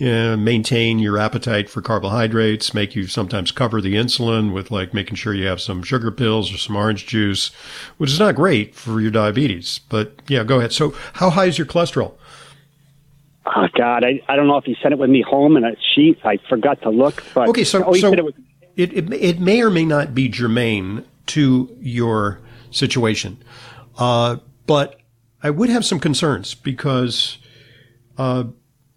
uh, 0.00 0.38
maintain 0.38 0.98
your 0.98 1.18
appetite 1.18 1.68
for 1.68 1.82
carbohydrates, 1.82 2.72
make 2.72 2.96
you 2.96 3.06
sometimes 3.06 3.50
cover 3.52 3.82
the 3.82 3.94
insulin 3.94 4.54
with 4.54 4.70
like 4.70 4.94
making 4.94 5.16
sure 5.16 5.34
you 5.34 5.46
have 5.46 5.60
some 5.60 5.82
sugar 5.82 6.10
pills 6.10 6.50
or 6.52 6.56
some 6.56 6.76
orange 6.76 7.06
juice, 7.06 7.48
which 7.98 8.10
is 8.10 8.18
not 8.18 8.34
great 8.34 8.74
for 8.74 8.98
your 8.98 9.10
diabetes. 9.10 9.80
But 9.90 10.22
yeah, 10.28 10.44
go 10.44 10.58
ahead. 10.60 10.72
So, 10.72 10.94
how 11.14 11.28
high 11.28 11.44
is 11.44 11.58
your 11.58 11.66
cholesterol? 11.66 12.14
Oh 13.44 13.66
God, 13.76 14.02
I, 14.04 14.20
I 14.28 14.36
don't 14.36 14.46
know 14.46 14.56
if 14.56 14.64
he 14.64 14.76
sent 14.82 14.92
it 14.94 14.98
with 14.98 15.10
me 15.10 15.20
home 15.20 15.58
in 15.58 15.64
a 15.64 15.72
sheet. 15.94 16.18
I 16.24 16.38
forgot 16.48 16.80
to 16.82 16.90
look. 16.90 17.22
But 17.34 17.48
okay, 17.50 17.64
so, 17.64 17.84
oh, 17.84 17.92
so 17.94 18.12
it, 18.14 18.24
was- 18.24 18.34
it, 18.76 18.92
it 18.94 19.12
it 19.12 19.40
may 19.40 19.60
or 19.62 19.70
may 19.70 19.84
not 19.84 20.14
be 20.14 20.28
germane 20.28 21.04
to 21.28 21.76
your 21.80 22.40
situation. 22.70 23.42
Uh, 23.96 24.36
but 24.66 25.00
I 25.42 25.50
would 25.50 25.68
have 25.68 25.84
some 25.84 26.00
concerns 26.00 26.54
because 26.54 27.38
uh, 28.16 28.44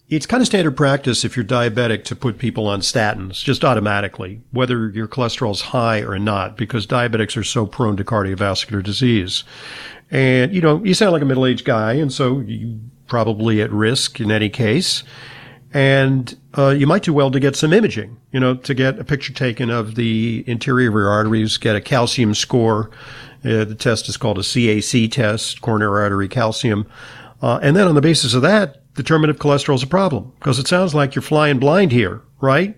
it's 0.10 0.26
kind 0.26 0.42
of 0.42 0.48
standard 0.48 0.76
practice 0.76 1.24
if 1.24 1.38
you're 1.38 1.46
diabetic 1.46 2.04
to 2.06 2.16
put 2.16 2.38
people 2.38 2.68
on 2.68 2.82
statins 2.82 3.44
just 3.44 3.64
automatically, 3.64 4.42
whether 4.52 4.90
your 4.90 5.08
cholesterol's 5.08 5.62
high 5.62 6.02
or 6.02 6.20
not, 6.20 6.58
because 6.58 6.86
diabetics 6.86 7.38
are 7.38 7.44
so 7.44 7.66
prone 7.66 7.96
to 7.98 8.04
cardiovascular 8.04 8.84
disease. 8.84 9.44
And, 10.10 10.54
you 10.54 10.60
know, 10.60 10.84
you 10.84 10.94
sound 10.94 11.14
like 11.14 11.22
a 11.22 11.26
middle 11.26 11.46
aged 11.46 11.64
guy, 11.64 11.94
and 11.94 12.12
so 12.12 12.40
you 12.40 12.82
probably 13.08 13.62
at 13.62 13.72
risk 13.72 14.20
in 14.20 14.32
any 14.32 14.50
case. 14.50 15.04
And 15.74 16.38
uh, 16.58 16.70
you 16.70 16.86
might 16.86 17.04
do 17.04 17.14
well 17.14 17.32
to 17.32 17.40
get 17.40 17.56
some 17.56 17.72
imaging, 17.72 18.20
you 18.32 18.40
know, 18.40 18.56
to 18.56 18.74
get 18.74 19.00
a 19.00 19.06
picture 19.06 19.32
taken 19.32 19.70
of 19.70 19.96
the 19.96 20.44
interior 20.46 20.90
of 20.90 20.94
your 20.94 21.10
arteries, 21.10 21.58
get 21.58 21.76
a 21.76 21.82
calcium 21.82 22.36
score. 22.36 22.92
Uh, 23.44 23.64
the 23.64 23.76
test 23.76 24.10
is 24.10 24.18
called 24.18 24.38
a 24.38 24.42
CAC 24.42 25.12
test, 25.12 25.62
coronary 25.62 26.02
artery 26.02 26.28
calcium. 26.28 26.86
Uh, 27.42 27.60
and 27.64 27.76
then 27.76 27.88
on 27.88 27.96
the 27.96 28.02
basis 28.02 28.34
of 28.34 28.42
that, 28.42 28.94
determine 28.96 29.30
if 29.30 29.38
cholesterol 29.38 29.76
is 29.76 29.84
a 29.84 29.88
problem. 29.88 30.34
Because 30.40 30.60
it 30.60 30.68
sounds 30.68 30.94
like 30.94 31.16
you're 31.16 31.22
flying 31.22 31.58
blind 31.58 31.92
here, 31.92 32.22
right? 32.42 32.78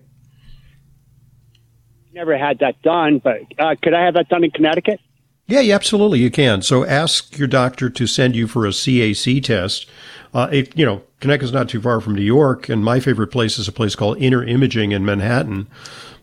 Never 2.13 2.37
had 2.37 2.59
that 2.59 2.79
done, 2.83 3.19
but 3.23 3.39
uh, 3.57 3.75
could 3.81 3.95
I 3.95 4.05
have 4.05 4.13
that 4.13 4.29
done 4.29 4.43
in 4.43 4.51
Connecticut? 4.51 4.99
Yeah, 5.47 5.59
yeah, 5.59 5.75
absolutely, 5.75 6.19
you 6.19 6.31
can. 6.31 6.61
So 6.61 6.85
ask 6.85 7.37
your 7.37 7.47
doctor 7.47 7.89
to 7.89 8.07
send 8.07 8.35
you 8.35 8.47
for 8.47 8.65
a 8.65 8.69
CAC 8.69 9.43
test. 9.43 9.87
Uh, 10.33 10.47
if, 10.51 10.77
you 10.77 10.85
know, 10.85 11.03
Connecticut's 11.23 11.53
not 11.53 11.69
too 11.69 11.81
far 11.81 12.01
from 12.01 12.15
New 12.15 12.21
York, 12.21 12.67
and 12.67 12.83
my 12.83 12.99
favorite 12.99 13.27
place 13.27 13.57
is 13.57 13.69
a 13.69 13.71
place 13.71 13.95
called 13.95 14.17
Inner 14.21 14.43
Imaging 14.43 14.91
in 14.91 15.05
Manhattan. 15.05 15.69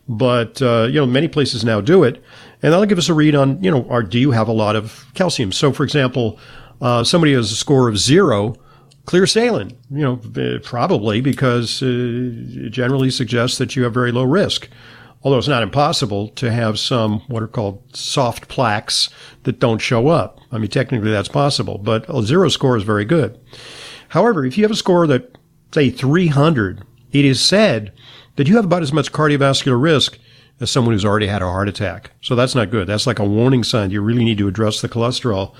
But, 0.07 0.61
uh, 0.61 0.83
you 0.83 0.99
know, 0.99 1.07
many 1.07 1.27
places 1.27 1.65
now 1.65 1.81
do 1.81 2.03
it. 2.03 2.23
And 2.61 2.71
that'll 2.71 2.85
give 2.85 2.99
us 2.99 3.09
a 3.09 3.15
read 3.15 3.33
on, 3.33 3.63
you 3.63 3.71
know, 3.71 3.87
are, 3.89 4.03
do 4.03 4.19
you 4.19 4.29
have 4.29 4.47
a 4.47 4.51
lot 4.51 4.75
of 4.75 5.07
calcium? 5.15 5.51
So, 5.51 5.73
for 5.73 5.83
example, 5.83 6.37
uh, 6.81 7.03
somebody 7.03 7.33
has 7.33 7.51
a 7.51 7.55
score 7.55 7.89
of 7.89 7.97
zero, 7.97 8.55
clear 9.05 9.25
saline. 9.25 9.75
you 9.89 10.03
know, 10.03 10.21
eh, 10.39 10.59
probably 10.61 11.19
because 11.19 11.81
uh, 11.81 11.87
it 11.87 12.69
generally 12.69 13.09
suggests 13.09 13.57
that 13.57 13.75
you 13.75 13.83
have 13.83 13.95
very 13.95 14.11
low 14.11 14.23
risk 14.23 14.69
although 15.23 15.37
it's 15.37 15.47
not 15.47 15.61
impossible 15.61 16.29
to 16.29 16.51
have 16.51 16.79
some 16.79 17.19
what 17.27 17.43
are 17.43 17.47
called 17.47 17.79
soft 17.95 18.47
plaques 18.47 19.07
that 19.43 19.59
don't 19.59 19.77
show 19.77 20.07
up. 20.07 20.39
I 20.51 20.57
mean, 20.57 20.69
technically 20.69 21.11
that's 21.11 21.29
possible, 21.29 21.77
but 21.77 22.05
a 22.09 22.23
zero 22.23 22.49
score 22.49 22.75
is 22.75 22.81
very 22.81 23.05
good. 23.05 23.39
However, 24.11 24.45
if 24.45 24.57
you 24.57 24.65
have 24.65 24.71
a 24.71 24.75
score 24.75 25.07
that, 25.07 25.37
say, 25.73 25.89
300, 25.89 26.83
it 27.13 27.23
is 27.23 27.39
said 27.39 27.93
that 28.35 28.45
you 28.45 28.57
have 28.57 28.65
about 28.65 28.81
as 28.81 28.91
much 28.91 29.13
cardiovascular 29.13 29.81
risk 29.81 30.19
as 30.59 30.69
someone 30.69 30.93
who's 30.93 31.05
already 31.05 31.27
had 31.27 31.41
a 31.41 31.45
heart 31.45 31.69
attack. 31.69 32.11
So 32.19 32.35
that's 32.35 32.53
not 32.53 32.71
good. 32.71 32.87
That's 32.87 33.07
like 33.07 33.19
a 33.19 33.25
warning 33.25 33.63
sign. 33.63 33.89
You 33.89 34.01
really 34.01 34.25
need 34.25 34.37
to 34.39 34.49
address 34.49 34.81
the 34.81 34.89
cholesterol 34.89 35.55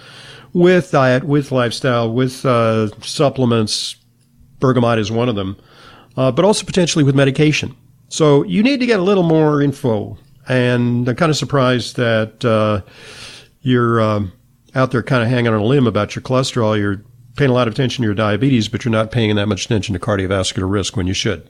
with 0.51 0.91
diet, 0.91 1.24
with 1.24 1.53
lifestyle, 1.53 2.12
with 2.12 2.46
uh, 2.46 2.88
supplements. 3.00 3.96
Bergamot 4.60 5.00
is 5.00 5.10
one 5.10 5.29
of 5.29 5.36
them, 5.38 5.55
uh, 6.17 6.34
but 6.34 6.43
also 6.43 6.65
potentially 6.65 7.05
with 7.05 7.15
medication. 7.15 7.74
So 8.10 8.43
you 8.43 8.63
need 8.63 8.81
to 8.81 8.86
get 8.86 9.00
a 9.00 9.03
little 9.03 9.24
more 9.24 9.62
info. 9.62 10.17
And 10.50 11.08
I'm 11.08 11.15
kind 11.15 11.29
of 11.29 11.38
surprised 11.38 11.96
that 11.96 12.43
uh, 12.43 12.81
you're 13.62 14.01
uh, 14.01 14.25
out 14.75 14.91
there 14.91 15.03
kind 15.03 15.24
of 15.24 15.29
hanging 15.29 15.53
on 15.53 15.62
a 15.62 15.63
limb 15.63 15.88
about 15.88 16.17
your 16.17 16.22
cholesterol. 16.22 16.77
You're 16.77 17.01
paying 17.36 17.52
a 17.52 17.54
lot 17.54 17.68
of 17.68 17.74
attention 17.74 18.04
to 18.04 18.08
your 18.08 18.16
diabetes, 18.16 18.68
but 18.68 18.86
you're 18.86 18.92
not 18.92 19.12
paying 19.12 19.36
that 19.36 19.48
much 19.48 19.66
attention 19.66 19.94
to 19.94 20.00
cardiovascular 20.00 20.68
risk 20.70 20.98
when 20.98 21.08
you 21.08 21.14
should. 21.14 21.50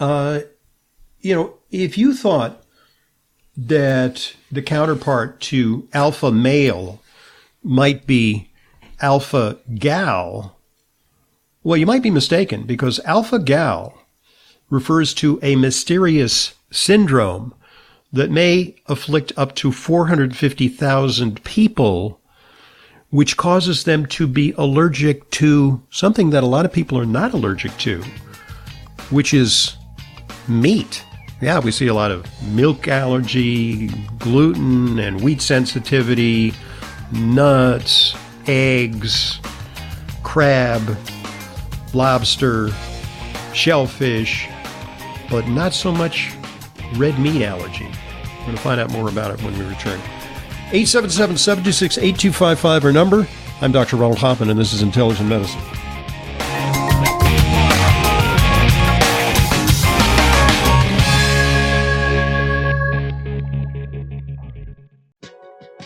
uh, 0.00 0.40
you 1.20 1.34
know, 1.34 1.54
if 1.70 1.98
you 1.98 2.14
thought 2.14 2.62
that 3.56 4.34
the 4.52 4.62
counterpart 4.62 5.40
to 5.40 5.88
alpha 5.92 6.30
male 6.30 7.00
might 7.62 8.06
be 8.06 8.50
alpha 9.00 9.58
gal, 9.74 10.56
well, 11.62 11.76
you 11.76 11.86
might 11.86 12.02
be 12.02 12.10
mistaken 12.10 12.64
because 12.64 13.00
alpha 13.00 13.38
gal 13.38 13.98
refers 14.70 15.14
to 15.14 15.38
a 15.42 15.56
mysterious 15.56 16.54
syndrome 16.70 17.54
that 18.12 18.30
may 18.30 18.74
afflict 18.86 19.32
up 19.36 19.54
to 19.56 19.72
450,000 19.72 21.42
people, 21.44 22.20
which 23.10 23.36
causes 23.36 23.84
them 23.84 24.06
to 24.06 24.26
be 24.26 24.52
allergic 24.56 25.30
to 25.30 25.82
something 25.90 26.30
that 26.30 26.42
a 26.42 26.46
lot 26.46 26.64
of 26.64 26.72
people 26.72 26.98
are 26.98 27.06
not 27.06 27.32
allergic 27.32 27.76
to, 27.78 28.02
which 29.10 29.34
is 29.34 29.75
meat 30.48 31.04
yeah, 31.40 31.58
we 31.58 31.70
see 31.70 31.86
a 31.86 31.94
lot 31.94 32.10
of 32.10 32.26
milk 32.54 32.88
allergy, 32.88 33.88
gluten 34.18 34.98
and 34.98 35.20
wheat 35.20 35.42
sensitivity, 35.42 36.54
nuts, 37.12 38.16
eggs, 38.46 39.38
crab, 40.22 40.96
lobster, 41.92 42.70
shellfish, 43.52 44.48
but 45.30 45.46
not 45.46 45.74
so 45.74 45.92
much 45.92 46.32
red 46.94 47.18
meat 47.18 47.42
allergy. 47.42 47.84
We're 47.84 48.44
going 48.46 48.56
to 48.56 48.62
find 48.62 48.80
out 48.80 48.90
more 48.90 49.08
about 49.08 49.32
it 49.32 49.42
when 49.42 49.58
we 49.58 49.64
return. 49.66 50.00
877 50.72 51.36
726 51.36 51.98
8255, 51.98 52.84
our 52.84 52.92
number. 52.92 53.28
I'm 53.60 53.72
Dr. 53.72 53.96
Ronald 53.96 54.18
Hoffman, 54.18 54.48
and 54.48 54.58
this 54.58 54.72
is 54.72 54.82
Intelligent 54.82 55.28
Medicine. 55.28 55.60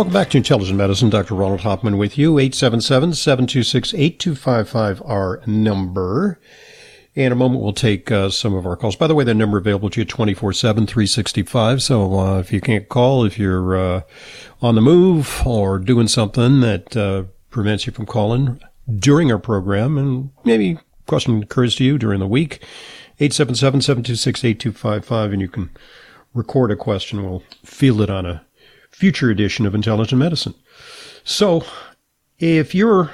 Welcome 0.00 0.14
back 0.14 0.30
to 0.30 0.38
Intelligent 0.38 0.78
Medicine. 0.78 1.10
Dr. 1.10 1.34
Ronald 1.34 1.60
Hoffman 1.60 1.98
with 1.98 2.16
you. 2.16 2.36
877-726-8255, 2.36 5.06
our 5.06 5.42
number. 5.44 6.40
In 7.14 7.32
a 7.32 7.34
moment, 7.34 7.62
we'll 7.62 7.74
take 7.74 8.10
uh, 8.10 8.30
some 8.30 8.54
of 8.54 8.64
our 8.64 8.78
calls. 8.78 8.96
By 8.96 9.08
the 9.08 9.14
way, 9.14 9.24
the 9.24 9.34
number 9.34 9.58
available 9.58 9.90
to 9.90 10.00
you 10.00 10.06
24 10.06 10.54
7, 10.54 10.86
365. 10.86 11.82
So 11.82 12.18
uh, 12.18 12.38
if 12.38 12.50
you 12.50 12.62
can't 12.62 12.88
call, 12.88 13.26
if 13.26 13.38
you're 13.38 13.76
uh, 13.76 14.00
on 14.62 14.74
the 14.74 14.80
move 14.80 15.46
or 15.46 15.78
doing 15.78 16.08
something 16.08 16.60
that 16.60 16.96
uh, 16.96 17.24
prevents 17.50 17.86
you 17.86 17.92
from 17.92 18.06
calling 18.06 18.58
during 18.98 19.30
our 19.30 19.38
program, 19.38 19.98
and 19.98 20.30
maybe 20.44 20.70
a 20.70 20.80
question 21.08 21.42
occurs 21.42 21.76
to 21.76 21.84
you 21.84 21.98
during 21.98 22.20
the 22.20 22.26
week, 22.26 22.64
877 23.18 23.82
726 23.82 24.44
8255, 24.46 25.32
and 25.34 25.42
you 25.42 25.48
can 25.48 25.68
record 26.32 26.70
a 26.70 26.76
question. 26.76 27.22
We'll 27.22 27.42
field 27.66 28.00
it 28.00 28.08
on 28.08 28.24
a 28.24 28.46
future 29.00 29.30
edition 29.30 29.64
of 29.64 29.74
Intelligent 29.74 30.18
Medicine. 30.18 30.54
So 31.24 31.64
if 32.38 32.74
you're 32.74 33.10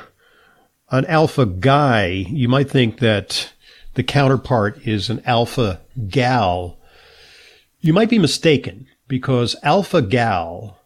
an 0.90 1.04
alpha 1.04 1.46
guy, 1.46 2.06
you 2.08 2.48
might 2.48 2.68
think 2.68 2.98
that 2.98 3.52
the 3.94 4.02
counterpart 4.02 4.84
is 4.84 5.08
an 5.10 5.22
alpha 5.24 5.80
gal. 6.08 6.80
You 7.78 7.92
might 7.92 8.10
be 8.10 8.18
mistaken 8.18 8.88
because 9.06 9.54
alpha 9.62 10.02
gal, 10.02 10.80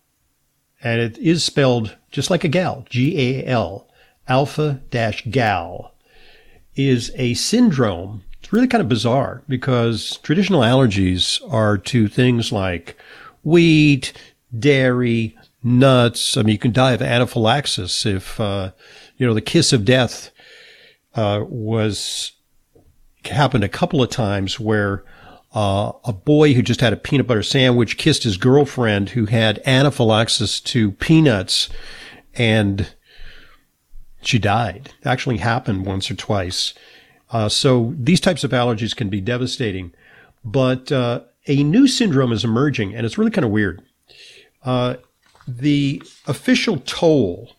and 0.82 1.00
it 1.00 1.16
is 1.16 1.42
spelled 1.42 1.96
just 2.10 2.28
like 2.28 2.44
a 2.44 2.48
gal, 2.48 2.84
G 2.90 3.38
A 3.38 3.46
L, 3.46 3.88
alpha 4.28 4.82
dash 4.90 5.24
gal, 5.30 5.94
is 6.74 7.10
a 7.14 7.32
syndrome. 7.32 8.22
It's 8.40 8.52
really 8.52 8.68
kind 8.68 8.82
of 8.82 8.88
bizarre 8.90 9.42
because 9.48 10.18
traditional 10.18 10.60
allergies 10.60 11.40
are 11.50 11.78
to 11.78 12.06
things 12.06 12.52
like 12.52 12.98
wheat, 13.42 14.12
dairy, 14.56 15.36
nuts. 15.62 16.36
I 16.36 16.42
mean, 16.42 16.52
you 16.52 16.58
can 16.58 16.72
die 16.72 16.92
of 16.92 17.02
anaphylaxis 17.02 18.06
if, 18.06 18.40
uh, 18.40 18.72
you 19.16 19.26
know, 19.26 19.34
the 19.34 19.40
kiss 19.40 19.72
of 19.72 19.84
death 19.84 20.30
uh, 21.14 21.44
was 21.48 22.32
happened 23.24 23.64
a 23.64 23.68
couple 23.68 24.02
of 24.02 24.10
times 24.10 24.58
where 24.58 25.04
uh, 25.54 25.92
a 26.04 26.12
boy 26.12 26.54
who 26.54 26.62
just 26.62 26.80
had 26.80 26.92
a 26.92 26.96
peanut 26.96 27.26
butter 27.26 27.42
sandwich 27.42 27.96
kissed 27.96 28.22
his 28.22 28.36
girlfriend 28.36 29.10
who 29.10 29.26
had 29.26 29.60
anaphylaxis 29.66 30.60
to 30.60 30.92
peanuts 30.92 31.68
and 32.34 32.94
she 34.22 34.38
died. 34.38 34.90
It 35.00 35.06
actually 35.06 35.38
happened 35.38 35.86
once 35.86 36.10
or 36.10 36.14
twice. 36.14 36.74
Uh, 37.30 37.48
so 37.48 37.94
these 37.98 38.20
types 38.20 38.44
of 38.44 38.50
allergies 38.50 38.94
can 38.94 39.08
be 39.08 39.20
devastating. 39.20 39.92
But 40.44 40.90
uh, 40.92 41.22
a 41.46 41.62
new 41.62 41.86
syndrome 41.86 42.32
is 42.32 42.44
emerging, 42.44 42.94
and 42.94 43.06
it's 43.06 43.18
really 43.18 43.30
kind 43.30 43.44
of 43.44 43.50
weird. 43.50 43.82
Uh, 44.62 44.96
the 45.46 46.02
official 46.26 46.78
toll 46.78 47.56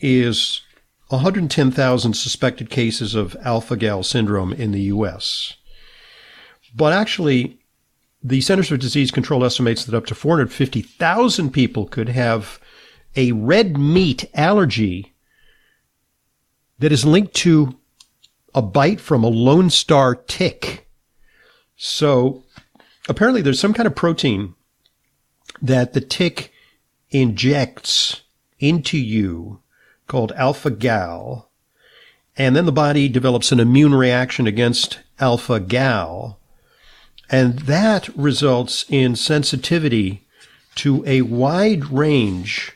is 0.00 0.62
110,000 1.08 2.14
suspected 2.14 2.70
cases 2.70 3.14
of 3.14 3.36
alpha 3.42 3.76
gal 3.76 4.02
syndrome 4.02 4.52
in 4.52 4.72
the 4.72 4.82
U.S. 4.82 5.54
But 6.74 6.92
actually, 6.92 7.58
the 8.22 8.40
Centers 8.40 8.68
for 8.68 8.76
Disease 8.76 9.10
Control 9.10 9.44
estimates 9.44 9.84
that 9.84 9.96
up 9.96 10.06
to 10.06 10.14
450,000 10.14 11.50
people 11.50 11.86
could 11.86 12.10
have 12.10 12.60
a 13.16 13.32
red 13.32 13.78
meat 13.78 14.28
allergy 14.34 15.14
that 16.78 16.92
is 16.92 17.04
linked 17.04 17.34
to 17.34 17.76
a 18.54 18.62
bite 18.62 19.00
from 19.00 19.24
a 19.24 19.28
Lone 19.28 19.70
Star 19.70 20.14
tick. 20.14 20.88
So 21.76 22.44
apparently 23.08 23.40
there's 23.40 23.60
some 23.60 23.74
kind 23.74 23.86
of 23.86 23.94
protein 23.94 24.54
that 25.62 25.92
the 25.92 26.00
tick 26.00 26.52
injects 27.10 28.22
into 28.58 28.98
you 28.98 29.60
called 30.06 30.32
alpha 30.32 30.70
gal. 30.70 31.50
And 32.36 32.54
then 32.54 32.66
the 32.66 32.72
body 32.72 33.08
develops 33.08 33.52
an 33.52 33.60
immune 33.60 33.94
reaction 33.94 34.46
against 34.46 35.00
alpha 35.18 35.60
gal. 35.60 36.38
And 37.30 37.60
that 37.60 38.08
results 38.16 38.86
in 38.88 39.16
sensitivity 39.16 40.26
to 40.76 41.04
a 41.06 41.22
wide 41.22 41.86
range 41.86 42.72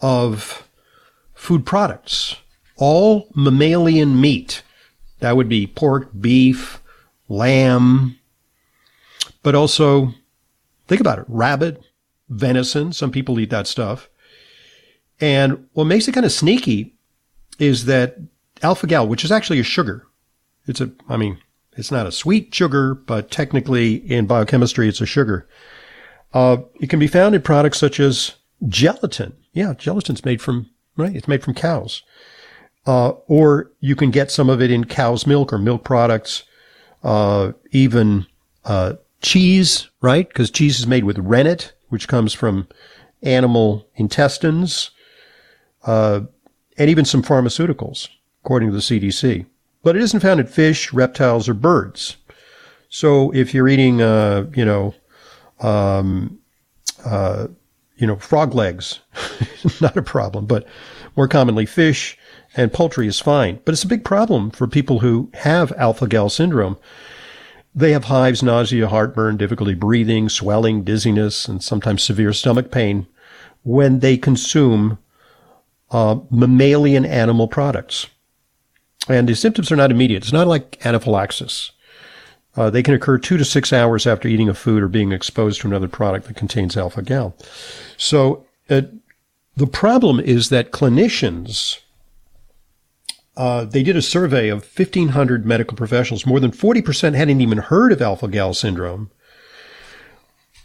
of 0.00 0.68
food 1.34 1.64
products, 1.64 2.36
all 2.76 3.28
mammalian 3.34 4.20
meat. 4.20 4.62
That 5.20 5.36
would 5.36 5.48
be 5.48 5.66
pork, 5.66 6.10
beef, 6.20 6.82
lamb, 7.28 8.18
but 9.42 9.54
also 9.54 10.14
think 10.86 11.00
about 11.00 11.20
it, 11.20 11.24
rabbit, 11.28 11.82
venison. 12.28 12.92
Some 12.92 13.10
people 13.10 13.38
eat 13.40 13.50
that 13.50 13.66
stuff. 13.66 14.08
And 15.20 15.68
what 15.72 15.84
makes 15.84 16.06
it 16.08 16.12
kind 16.12 16.26
of 16.26 16.32
sneaky 16.32 16.94
is 17.58 17.86
that 17.86 18.18
alpha 18.62 18.86
gal, 18.86 19.06
which 19.06 19.24
is 19.24 19.32
actually 19.32 19.60
a 19.60 19.64
sugar. 19.64 20.06
It's 20.66 20.80
a, 20.80 20.90
I 21.08 21.16
mean, 21.16 21.38
it's 21.76 21.90
not 21.90 22.06
a 22.06 22.12
sweet 22.12 22.54
sugar, 22.54 22.94
but 22.94 23.30
technically 23.30 23.94
in 23.94 24.26
biochemistry, 24.26 24.88
it's 24.88 25.00
a 25.00 25.06
sugar. 25.06 25.48
Uh, 26.34 26.58
it 26.80 26.90
can 26.90 26.98
be 26.98 27.06
found 27.06 27.34
in 27.34 27.42
products 27.42 27.78
such 27.78 28.00
as 28.00 28.34
gelatin. 28.66 29.34
Yeah, 29.52 29.74
gelatin's 29.74 30.24
made 30.24 30.42
from, 30.42 30.68
right? 30.96 31.14
It's 31.14 31.28
made 31.28 31.42
from 31.42 31.54
cows. 31.54 32.02
Uh, 32.86 33.10
or 33.26 33.70
you 33.80 33.96
can 33.96 34.10
get 34.10 34.30
some 34.30 34.48
of 34.48 34.62
it 34.62 34.70
in 34.70 34.84
cow's 34.84 35.26
milk 35.26 35.52
or 35.52 35.58
milk 35.58 35.84
products, 35.84 36.44
uh, 37.02 37.52
even, 37.70 38.26
uh, 38.64 38.94
cheese, 39.20 39.88
right? 40.00 40.28
Because 40.28 40.50
cheese 40.50 40.78
is 40.78 40.86
made 40.86 41.04
with 41.04 41.18
rennet, 41.18 41.72
which 41.88 42.08
comes 42.08 42.32
from 42.32 42.68
animal 43.22 43.86
intestines, 43.96 44.90
uh, 45.84 46.20
and 46.76 46.90
even 46.90 47.04
some 47.04 47.22
pharmaceuticals, 47.22 48.08
according 48.44 48.70
to 48.70 48.74
the 48.74 48.80
CDC. 48.80 49.46
But 49.82 49.96
it 49.96 50.02
isn't 50.02 50.20
found 50.20 50.40
in 50.40 50.46
fish, 50.46 50.92
reptiles, 50.92 51.48
or 51.48 51.54
birds. 51.54 52.16
So 52.88 53.32
if 53.34 53.54
you're 53.54 53.68
eating, 53.68 54.00
uh, 54.00 54.46
you 54.54 54.64
know, 54.64 54.94
um, 55.60 56.38
uh, 57.04 57.48
you 57.96 58.06
know, 58.06 58.16
frog 58.16 58.54
legs, 58.54 59.00
not 59.80 59.96
a 59.96 60.02
problem, 60.02 60.46
but 60.46 60.66
more 61.16 61.28
commonly 61.28 61.66
fish 61.66 62.16
and 62.56 62.72
poultry 62.72 63.06
is 63.06 63.20
fine. 63.20 63.60
But 63.64 63.72
it's 63.72 63.84
a 63.84 63.88
big 63.88 64.04
problem 64.04 64.50
for 64.50 64.66
people 64.66 65.00
who 65.00 65.30
have 65.34 65.72
alpha 65.72 66.06
gal 66.06 66.28
syndrome 66.28 66.78
they 67.74 67.92
have 67.92 68.04
hives, 68.04 68.42
nausea, 68.42 68.88
heartburn, 68.88 69.36
difficulty 69.36 69.74
breathing, 69.74 70.28
swelling, 70.28 70.82
dizziness, 70.82 71.46
and 71.46 71.62
sometimes 71.62 72.02
severe 72.02 72.32
stomach 72.32 72.70
pain 72.70 73.06
when 73.62 74.00
they 74.00 74.16
consume 74.16 74.98
uh, 75.90 76.18
mammalian 76.30 77.04
animal 77.04 77.48
products. 77.48 78.06
And 79.08 79.28
the 79.28 79.34
symptoms 79.34 79.72
are 79.72 79.76
not 79.76 79.90
immediate. 79.90 80.24
It's 80.24 80.32
not 80.32 80.46
like 80.46 80.84
anaphylaxis. 80.84 81.70
Uh, 82.56 82.70
they 82.70 82.82
can 82.82 82.94
occur 82.94 83.18
two 83.18 83.36
to 83.36 83.44
six 83.44 83.72
hours 83.72 84.06
after 84.06 84.26
eating 84.26 84.48
a 84.48 84.54
food 84.54 84.82
or 84.82 84.88
being 84.88 85.12
exposed 85.12 85.60
to 85.60 85.68
another 85.68 85.88
product 85.88 86.26
that 86.26 86.36
contains 86.36 86.76
alpha 86.76 87.02
gal. 87.02 87.36
So 87.96 88.44
uh, 88.68 88.82
the 89.56 89.66
problem 89.66 90.18
is 90.18 90.48
that 90.48 90.72
clinicians, 90.72 91.78
uh, 93.38 93.64
they 93.64 93.84
did 93.84 93.96
a 93.96 94.02
survey 94.02 94.48
of 94.48 94.64
1,500 94.76 95.46
medical 95.46 95.76
professionals. 95.76 96.26
More 96.26 96.40
than 96.40 96.50
40% 96.50 97.14
hadn't 97.14 97.40
even 97.40 97.58
heard 97.58 97.92
of 97.92 98.02
alpha 98.02 98.26
gal 98.26 98.52
syndrome. 98.52 99.12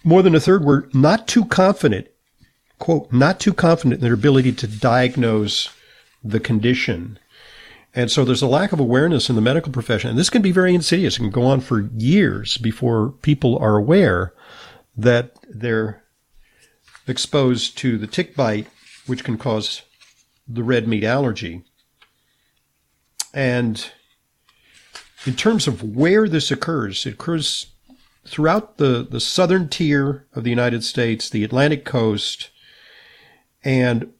More 0.03 0.23
than 0.23 0.33
a 0.33 0.39
third 0.39 0.65
were 0.65 0.89
not 0.91 1.27
too 1.27 1.45
confident, 1.45 2.07
quote, 2.79 3.13
not 3.13 3.39
too 3.39 3.53
confident 3.53 3.95
in 3.95 4.01
their 4.01 4.15
ability 4.15 4.53
to 4.53 4.67
diagnose 4.67 5.69
the 6.23 6.39
condition. 6.39 7.19
And 7.93 8.09
so 8.09 8.25
there's 8.25 8.41
a 8.41 8.47
lack 8.47 8.71
of 8.71 8.79
awareness 8.79 9.29
in 9.29 9.35
the 9.35 9.41
medical 9.41 9.71
profession. 9.71 10.09
And 10.09 10.17
this 10.17 10.31
can 10.31 10.41
be 10.41 10.51
very 10.51 10.73
insidious. 10.73 11.15
It 11.15 11.19
can 11.19 11.29
go 11.29 11.45
on 11.45 11.61
for 11.61 11.91
years 11.95 12.57
before 12.57 13.11
people 13.21 13.55
are 13.59 13.77
aware 13.77 14.33
that 14.97 15.37
they're 15.47 16.03
exposed 17.07 17.77
to 17.77 17.99
the 17.99 18.07
tick 18.07 18.35
bite, 18.35 18.67
which 19.05 19.23
can 19.23 19.37
cause 19.37 19.83
the 20.47 20.63
red 20.63 20.87
meat 20.87 21.03
allergy. 21.03 21.63
And 23.33 23.91
in 25.25 25.35
terms 25.35 25.67
of 25.67 25.95
where 25.95 26.27
this 26.27 26.51
occurs, 26.51 27.05
it 27.05 27.13
occurs 27.13 27.67
throughout 28.25 28.77
the, 28.77 29.07
the 29.09 29.19
southern 29.19 29.69
tier 29.69 30.27
of 30.33 30.43
the 30.43 30.49
United 30.49 30.83
States, 30.83 31.29
the 31.29 31.43
Atlantic 31.43 31.85
coast, 31.85 32.49
and 33.63 34.13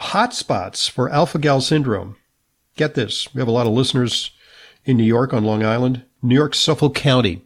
hotspots 0.00 0.88
for 0.88 1.10
alpha 1.10 1.38
gal 1.38 1.60
syndrome 1.60 2.16
Get 2.78 2.94
this. 2.94 3.34
We 3.34 3.40
have 3.40 3.48
a 3.48 3.52
lot 3.52 3.66
of 3.66 3.72
listeners 3.72 4.30
in 4.84 4.96
New 4.96 5.04
York 5.04 5.34
on 5.34 5.42
Long 5.42 5.64
Island, 5.64 6.04
New 6.22 6.36
York, 6.36 6.54
Suffolk 6.54 6.94
County, 6.94 7.42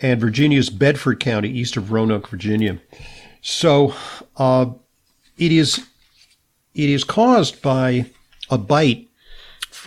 and 0.00 0.18
Virginia's 0.18 0.70
Bedford 0.70 1.20
County, 1.20 1.50
east 1.50 1.76
of 1.76 1.92
Roanoke, 1.92 2.26
Virginia. 2.28 2.80
So 3.42 3.94
uh, 4.38 4.70
it 5.36 5.52
is 5.52 5.86
it 6.74 6.88
is 6.88 7.04
caused 7.04 7.60
by 7.60 8.06
a 8.48 8.56
bite 8.56 9.10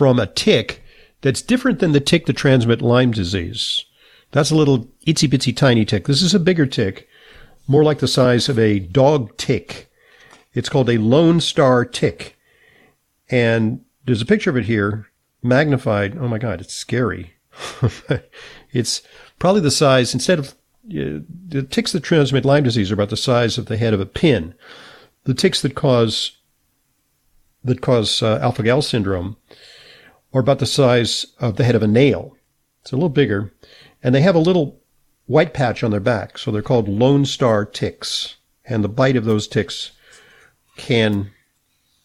from 0.00 0.18
a 0.18 0.26
tick 0.26 0.82
that's 1.20 1.42
different 1.42 1.78
than 1.78 1.92
the 1.92 2.00
tick 2.00 2.24
that 2.24 2.32
transmit 2.32 2.80
Lyme 2.80 3.10
disease. 3.10 3.84
That's 4.30 4.50
a 4.50 4.54
little 4.54 4.88
itsy 5.06 5.28
bitsy 5.28 5.54
tiny 5.54 5.84
tick. 5.84 6.06
This 6.06 6.22
is 6.22 6.32
a 6.32 6.40
bigger 6.40 6.64
tick, 6.64 7.06
more 7.68 7.84
like 7.84 7.98
the 7.98 8.08
size 8.08 8.48
of 8.48 8.58
a 8.58 8.78
dog 8.78 9.36
tick. 9.36 9.90
It's 10.54 10.70
called 10.70 10.88
a 10.88 10.96
Lone 10.96 11.38
Star 11.38 11.84
tick. 11.84 12.38
And 13.28 13.84
there's 14.06 14.22
a 14.22 14.26
picture 14.26 14.48
of 14.48 14.56
it 14.56 14.64
here, 14.64 15.08
magnified. 15.42 16.16
Oh 16.16 16.28
my 16.28 16.38
God, 16.38 16.62
it's 16.62 16.72
scary. 16.72 17.34
it's 18.72 19.02
probably 19.38 19.60
the 19.60 19.70
size, 19.70 20.14
instead 20.14 20.38
of 20.38 20.48
uh, 20.88 21.20
the 21.46 21.66
ticks 21.68 21.92
that 21.92 22.02
transmit 22.02 22.46
Lyme 22.46 22.64
disease 22.64 22.90
are 22.90 22.94
about 22.94 23.10
the 23.10 23.18
size 23.18 23.58
of 23.58 23.66
the 23.66 23.76
head 23.76 23.92
of 23.92 24.00
a 24.00 24.06
pin. 24.06 24.54
The 25.24 25.34
ticks 25.34 25.60
that 25.60 25.74
cause 25.74 26.38
that 27.62 27.82
cause 27.82 28.22
uh, 28.22 28.38
alpha 28.40 28.62
gal 28.62 28.80
syndrome 28.80 29.36
are 30.32 30.40
about 30.40 30.58
the 30.58 30.66
size 30.66 31.26
of 31.38 31.56
the 31.56 31.64
head 31.64 31.74
of 31.74 31.82
a 31.82 31.88
nail. 31.88 32.36
It's 32.82 32.92
a 32.92 32.96
little 32.96 33.08
bigger, 33.08 33.52
and 34.02 34.14
they 34.14 34.22
have 34.22 34.34
a 34.34 34.40
little 34.40 34.80
white 35.26 35.54
patch 35.54 35.82
on 35.82 35.90
their 35.90 36.00
back, 36.00 36.38
so 36.38 36.50
they're 36.50 36.62
called 36.62 36.88
Lone 36.88 37.24
Star 37.24 37.64
ticks. 37.64 38.36
And 38.64 38.84
the 38.84 38.88
bite 38.88 39.16
of 39.16 39.24
those 39.24 39.48
ticks 39.48 39.92
can 40.76 41.30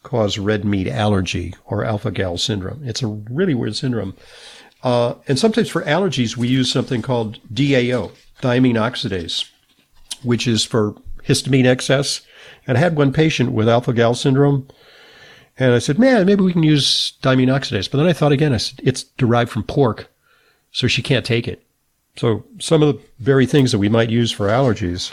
cause 0.02 0.38
red 0.38 0.64
meat 0.64 0.86
allergy 0.86 1.54
or 1.64 1.84
alpha 1.84 2.10
gal 2.10 2.38
syndrome. 2.38 2.82
It's 2.84 3.02
a 3.02 3.08
really 3.08 3.54
weird 3.54 3.76
syndrome. 3.76 4.14
Uh, 4.82 5.14
and 5.26 5.38
sometimes 5.38 5.68
for 5.68 5.82
allergies, 5.82 6.36
we 6.36 6.46
use 6.46 6.70
something 6.70 7.02
called 7.02 7.40
DAO, 7.52 8.12
diamine 8.40 8.76
oxidase, 8.76 9.50
which 10.22 10.46
is 10.46 10.64
for 10.64 10.94
histamine 11.24 11.66
excess. 11.66 12.20
And 12.66 12.78
I 12.78 12.80
had 12.80 12.96
one 12.96 13.12
patient 13.12 13.50
with 13.52 13.68
alpha 13.68 13.92
gal 13.92 14.14
syndrome. 14.14 14.68
And 15.58 15.72
I 15.72 15.78
said, 15.78 15.98
man, 15.98 16.26
maybe 16.26 16.44
we 16.44 16.52
can 16.52 16.62
use 16.62 17.14
diamine 17.22 17.48
oxidase. 17.48 17.90
But 17.90 17.98
then 17.98 18.06
I 18.06 18.12
thought 18.12 18.32
again, 18.32 18.52
I 18.52 18.58
said, 18.58 18.80
it's 18.82 19.04
derived 19.04 19.50
from 19.50 19.62
pork, 19.62 20.08
so 20.70 20.86
she 20.86 21.02
can't 21.02 21.24
take 21.24 21.48
it. 21.48 21.62
So 22.16 22.44
some 22.58 22.82
of 22.82 22.94
the 22.94 23.02
very 23.18 23.46
things 23.46 23.72
that 23.72 23.78
we 23.78 23.88
might 23.88 24.10
use 24.10 24.32
for 24.32 24.48
allergies 24.48 25.12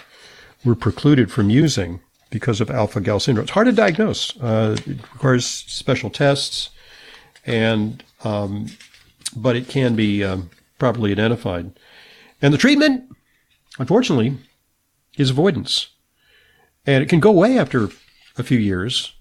were 0.66 0.76
precluded 0.76 1.32
from 1.32 1.50
using 1.50 2.00
because 2.30 2.62
of 2.62 2.72
alpha 2.72 3.00
gal 3.00 3.20
syndrome. 3.20 3.44
It's 3.44 3.52
hard 3.52 3.68
to 3.68 3.74
diagnose. 3.74 4.36
Uh, 4.42 4.76
it 4.86 5.02
requires 5.14 5.46
special 5.46 6.10
tests, 6.10 6.70
and 7.46 8.04
um, 8.24 8.68
but 9.36 9.56
it 9.56 9.68
can 9.68 9.96
be 9.96 10.24
um, 10.24 10.50
properly 10.80 11.12
identified. 11.12 11.72
And 12.42 12.54
the 12.54 12.58
treatment, 12.58 13.10
unfortunately, 13.78 14.38
is 15.18 15.30
avoidance, 15.30 15.90
and 16.86 17.04
it 17.04 17.10
can 17.10 17.20
go 17.20 17.30
away 17.30 17.58
after 17.58 17.90
a 18.38 18.44
few 18.44 18.58
years, 18.58 19.14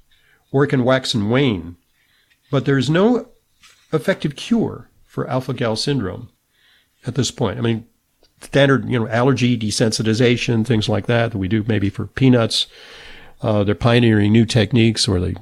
or 0.52 0.62
it 0.62 0.68
can 0.68 0.84
wax 0.84 1.14
and 1.14 1.30
wane. 1.30 1.76
But 2.50 2.66
there 2.66 2.78
is 2.78 2.88
no 2.88 3.28
effective 3.92 4.36
cure 4.36 4.88
for 5.04 5.28
alpha 5.28 5.54
gal 5.54 5.74
syndrome 5.74 6.30
at 7.06 7.14
this 7.16 7.30
point. 7.30 7.58
I 7.58 7.62
mean, 7.62 7.86
standard, 8.40 8.88
you 8.88 8.98
know, 8.98 9.08
allergy 9.08 9.58
desensitization, 9.58 10.66
things 10.66 10.88
like 10.88 11.06
that 11.06 11.32
that 11.32 11.38
we 11.38 11.48
do 11.48 11.64
maybe 11.66 11.90
for 11.90 12.06
peanuts. 12.06 12.66
Uh, 13.40 13.64
they're 13.64 13.74
pioneering 13.74 14.32
new 14.32 14.44
techniques 14.44 15.08
where 15.08 15.20
they 15.20 15.34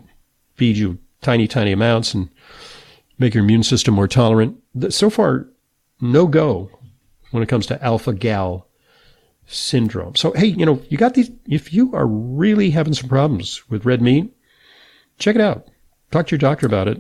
feed 0.55 0.77
you 0.77 0.99
tiny, 1.21 1.47
tiny 1.47 1.73
amounts 1.73 2.15
and 2.15 2.31
make 3.19 3.35
your 3.35 3.45
immune 3.45 3.63
system 3.63 3.95
more 3.95 4.09
tolerant. 4.09 4.57
So 4.89 5.11
far, 5.11 5.49
no 6.01 6.27
go 6.27 6.71
when 7.31 7.43
it 7.43 7.49
comes 7.49 7.67
to 7.67 7.85
alpha 7.85 8.13
gal 8.13 8.67
syndrome. 9.47 10.15
So, 10.15 10.33
hey, 10.33 10.47
you 10.47 10.65
know, 10.65 10.81
you 10.89 10.97
got 10.97 11.15
these, 11.15 11.31
if 11.47 11.73
you 11.73 11.95
are 11.95 12.07
really 12.07 12.71
having 12.71 12.95
some 12.95 13.09
problems 13.09 13.69
with 13.69 13.85
red 13.85 14.01
meat, 14.01 14.33
check 15.21 15.37
it 15.37 15.41
out. 15.41 15.69
Talk 16.11 16.27
to 16.27 16.33
your 16.33 16.39
doctor 16.39 16.67
about 16.67 16.89
it. 16.89 16.99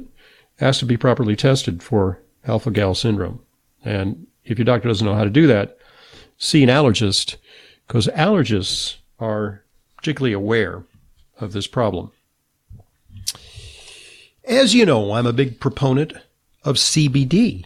Ask 0.61 0.79
to 0.81 0.87
be 0.87 0.97
properly 0.97 1.35
tested 1.35 1.83
for 1.83 2.21
alpha 2.47 2.71
gal 2.71 2.95
syndrome. 2.95 3.41
And 3.85 4.27
if 4.45 4.59
your 4.59 4.65
doctor 4.65 4.89
doesn't 4.89 5.07
know 5.07 5.15
how 5.15 5.25
to 5.25 5.31
do 5.31 5.47
that, 5.49 5.79
see 6.39 6.63
an 6.63 6.69
allergist 6.69 7.37
because 7.87 8.07
allergists 8.09 8.97
are 9.19 9.65
particularly 9.97 10.33
aware 10.33 10.85
of 11.41 11.53
this 11.53 11.67
problem. 11.67 12.13
As 14.45 14.75
you 14.75 14.87
know, 14.87 15.13
I'm 15.13 15.27
a 15.27 15.33
big 15.33 15.61
proponent 15.61 16.13
of 16.65 16.77
CBD. 16.77 17.65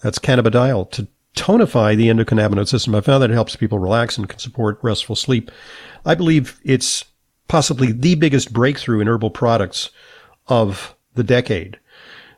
That's 0.00 0.18
cannabidiol 0.18 0.90
to 0.92 1.08
tonify 1.36 1.96
the 1.96 2.08
endocannabinoid 2.08 2.68
system. 2.68 2.94
I 2.94 3.00
found 3.00 3.22
that 3.22 3.30
it 3.30 3.34
helps 3.34 3.56
people 3.56 3.78
relax 3.78 4.16
and 4.16 4.28
can 4.28 4.38
support 4.38 4.78
restful 4.82 5.16
sleep. 5.16 5.50
I 6.04 6.14
believe 6.14 6.60
it's 6.64 7.04
possibly 7.48 7.92
the 7.92 8.14
biggest 8.14 8.52
breakthrough 8.52 9.00
in 9.00 9.08
herbal 9.08 9.30
products 9.30 9.90
of 10.48 10.94
the 11.14 11.24
decade. 11.24 11.78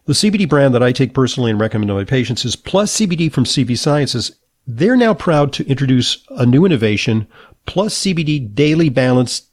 The 0.07 0.13
CBD 0.13 0.49
brand 0.49 0.75
that 0.75 0.83
I 0.83 0.93
take 0.93 1.15
personally 1.15 1.51
and 1.51 1.61
recommend 1.61 1.89
to 1.89 1.95
my 1.95 2.05
patients 2.05 2.45
is 2.45 2.55
Plus 2.55 2.97
CBD 2.97 3.33
from 3.33 3.45
CV 3.45 3.77
Sciences. 3.77 4.37
They're 4.67 4.97
now 4.97 5.15
proud 5.15 5.53
to 5.55 5.67
introduce 5.67 6.25
a 6.31 6.47
new 6.47 6.65
innovation, 6.65 7.27
Plus 7.67 7.99
CBD 7.99 8.55
Daily 8.55 8.89
Balance 8.89 9.49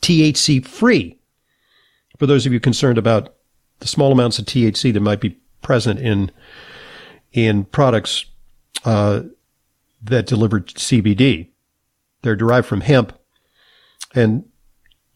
THC 0.00 0.64
free. 0.64 1.18
For 2.18 2.26
those 2.26 2.46
of 2.46 2.52
you 2.52 2.60
concerned 2.60 2.98
about 2.98 3.34
the 3.80 3.86
small 3.86 4.12
amounts 4.12 4.38
of 4.38 4.46
THC 4.46 4.92
that 4.92 5.00
might 5.00 5.20
be 5.20 5.38
present 5.62 6.00
in 6.00 6.30
in 7.32 7.64
products 7.66 8.24
uh, 8.84 9.22
that 10.02 10.26
deliver 10.26 10.60
CBD, 10.60 11.48
they're 12.22 12.34
derived 12.34 12.66
from 12.66 12.80
hemp, 12.80 13.12
and 14.14 14.44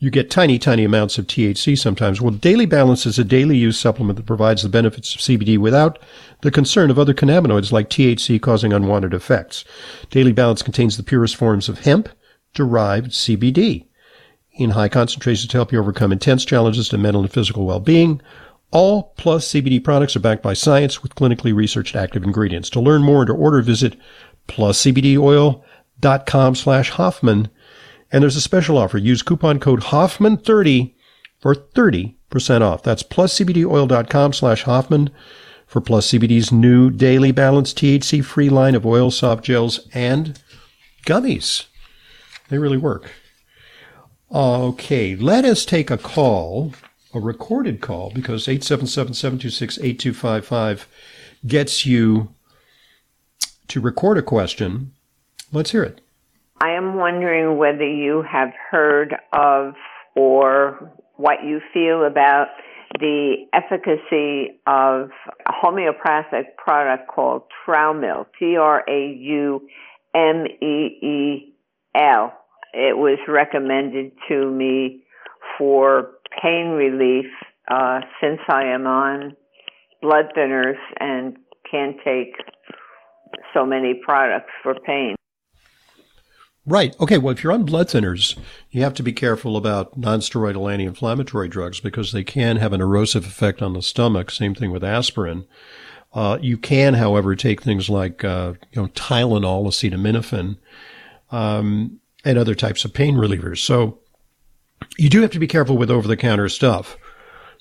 you 0.02 0.10
get 0.10 0.32
tiny, 0.32 0.58
tiny 0.58 0.82
amounts 0.82 1.16
of 1.16 1.28
THC 1.28 1.78
sometimes. 1.78 2.20
Well, 2.20 2.32
Daily 2.32 2.66
Balance 2.66 3.06
is 3.06 3.20
a 3.20 3.24
daily 3.24 3.56
use 3.56 3.78
supplement 3.78 4.16
that 4.16 4.26
provides 4.26 4.64
the 4.64 4.68
benefits 4.68 5.14
of 5.14 5.20
CBD 5.20 5.58
without 5.58 6.00
the 6.40 6.50
concern 6.50 6.90
of 6.90 6.98
other 6.98 7.14
cannabinoids 7.14 7.70
like 7.70 7.88
THC 7.88 8.42
causing 8.42 8.72
unwanted 8.72 9.14
effects. 9.14 9.64
Daily 10.10 10.32
Balance 10.32 10.60
contains 10.60 10.96
the 10.96 11.04
purest 11.04 11.36
forms 11.36 11.68
of 11.68 11.78
hemp 11.78 12.08
derived 12.52 13.12
CBD 13.12 13.86
in 14.54 14.70
high 14.70 14.88
concentrations 14.88 15.52
to 15.52 15.56
help 15.56 15.70
you 15.70 15.78
overcome 15.78 16.10
intense 16.10 16.44
challenges 16.44 16.88
to 16.88 16.98
mental 16.98 17.22
and 17.22 17.32
physical 17.32 17.64
well-being. 17.64 18.20
All 18.72 19.14
Plus 19.16 19.52
CBD 19.52 19.84
products 19.84 20.16
are 20.16 20.20
backed 20.20 20.42
by 20.42 20.54
science 20.54 21.04
with 21.04 21.14
clinically 21.14 21.54
researched 21.54 21.94
active 21.94 22.24
ingredients. 22.24 22.70
To 22.70 22.80
learn 22.80 23.02
more 23.02 23.20
and 23.20 23.28
to 23.28 23.34
order, 23.34 23.62
visit 23.62 23.96
pluscbdoil.com 24.48 26.54
slash 26.56 26.90
Hoffman. 26.90 27.50
And 28.12 28.22
there's 28.22 28.36
a 28.36 28.42
special 28.42 28.76
offer. 28.76 28.98
Use 28.98 29.22
coupon 29.22 29.58
code 29.58 29.80
Hoffman30 29.80 30.92
for 31.40 31.54
30% 31.54 32.60
off. 32.60 32.82
That's 32.82 33.02
pluscbdoil.com 33.02 34.34
slash 34.34 34.64
Hoffman 34.64 35.08
for 35.66 35.80
Plus 35.80 36.12
CBD's 36.12 36.52
new 36.52 36.90
daily 36.90 37.32
balanced 37.32 37.78
THC 37.78 38.22
free 38.22 38.50
line 38.50 38.74
of 38.74 38.84
oil, 38.84 39.10
soft 39.10 39.42
gels, 39.42 39.88
and 39.94 40.38
gummies. 41.06 41.64
They 42.50 42.58
really 42.58 42.76
work. 42.76 43.12
Okay, 44.30 45.16
let 45.16 45.46
us 45.46 45.64
take 45.64 45.90
a 45.90 45.96
call, 45.96 46.74
a 47.14 47.20
recorded 47.20 47.80
call, 47.80 48.10
because 48.10 48.46
877-726-8255 48.46 50.84
gets 51.46 51.86
you 51.86 52.34
to 53.68 53.80
record 53.80 54.18
a 54.18 54.22
question. 54.22 54.92
Let's 55.50 55.70
hear 55.70 55.82
it. 55.82 56.01
I 56.62 56.76
am 56.76 56.94
wondering 56.94 57.58
whether 57.58 57.84
you 57.84 58.22
have 58.22 58.50
heard 58.70 59.16
of 59.32 59.74
or 60.14 60.92
what 61.16 61.38
you 61.44 61.60
feel 61.74 62.04
about 62.04 62.46
the 63.00 63.46
efficacy 63.52 64.60
of 64.68 65.10
a 65.44 65.52
homeopathic 65.52 66.56
product 66.56 67.08
called 67.12 67.42
Traumeel, 67.66 68.26
T 68.38 68.56
R 68.56 68.84
A 68.88 69.12
U 69.12 69.68
M 70.14 70.46
E 70.62 70.86
E 71.02 71.54
L. 71.96 72.32
It 72.72 72.96
was 72.96 73.18
recommended 73.26 74.12
to 74.28 74.48
me 74.48 75.02
for 75.58 76.12
pain 76.40 76.68
relief 76.68 77.26
uh, 77.68 78.02
since 78.20 78.38
I 78.48 78.66
am 78.66 78.86
on 78.86 79.36
blood 80.00 80.26
thinners 80.36 80.78
and 81.00 81.36
can't 81.68 81.96
take 82.04 82.34
so 83.52 83.66
many 83.66 84.00
products 84.04 84.52
for 84.62 84.74
pain. 84.86 85.16
Right. 86.64 86.94
Okay. 87.00 87.18
Well, 87.18 87.32
if 87.32 87.42
you're 87.42 87.52
on 87.52 87.64
blood 87.64 87.88
thinners, 87.88 88.38
you 88.70 88.82
have 88.82 88.94
to 88.94 89.02
be 89.02 89.12
careful 89.12 89.56
about 89.56 90.00
nonsteroidal 90.00 90.72
anti-inflammatory 90.72 91.48
drugs 91.48 91.80
because 91.80 92.12
they 92.12 92.22
can 92.22 92.56
have 92.56 92.72
an 92.72 92.80
erosive 92.80 93.26
effect 93.26 93.60
on 93.62 93.72
the 93.72 93.82
stomach. 93.82 94.30
Same 94.30 94.54
thing 94.54 94.70
with 94.70 94.84
aspirin. 94.84 95.44
Uh, 96.14 96.38
you 96.40 96.56
can, 96.56 96.94
however, 96.94 97.34
take 97.34 97.62
things 97.62 97.88
like 97.90 98.22
uh, 98.22 98.52
you 98.70 98.82
know 98.82 98.88
Tylenol, 98.88 99.66
acetaminophen, 99.66 100.58
um, 101.32 101.98
and 102.24 102.38
other 102.38 102.54
types 102.54 102.84
of 102.84 102.94
pain 102.94 103.16
relievers. 103.16 103.58
So 103.58 103.98
you 104.96 105.08
do 105.08 105.22
have 105.22 105.30
to 105.32 105.40
be 105.40 105.48
careful 105.48 105.76
with 105.76 105.90
over-the-counter 105.90 106.48
stuff. 106.48 106.96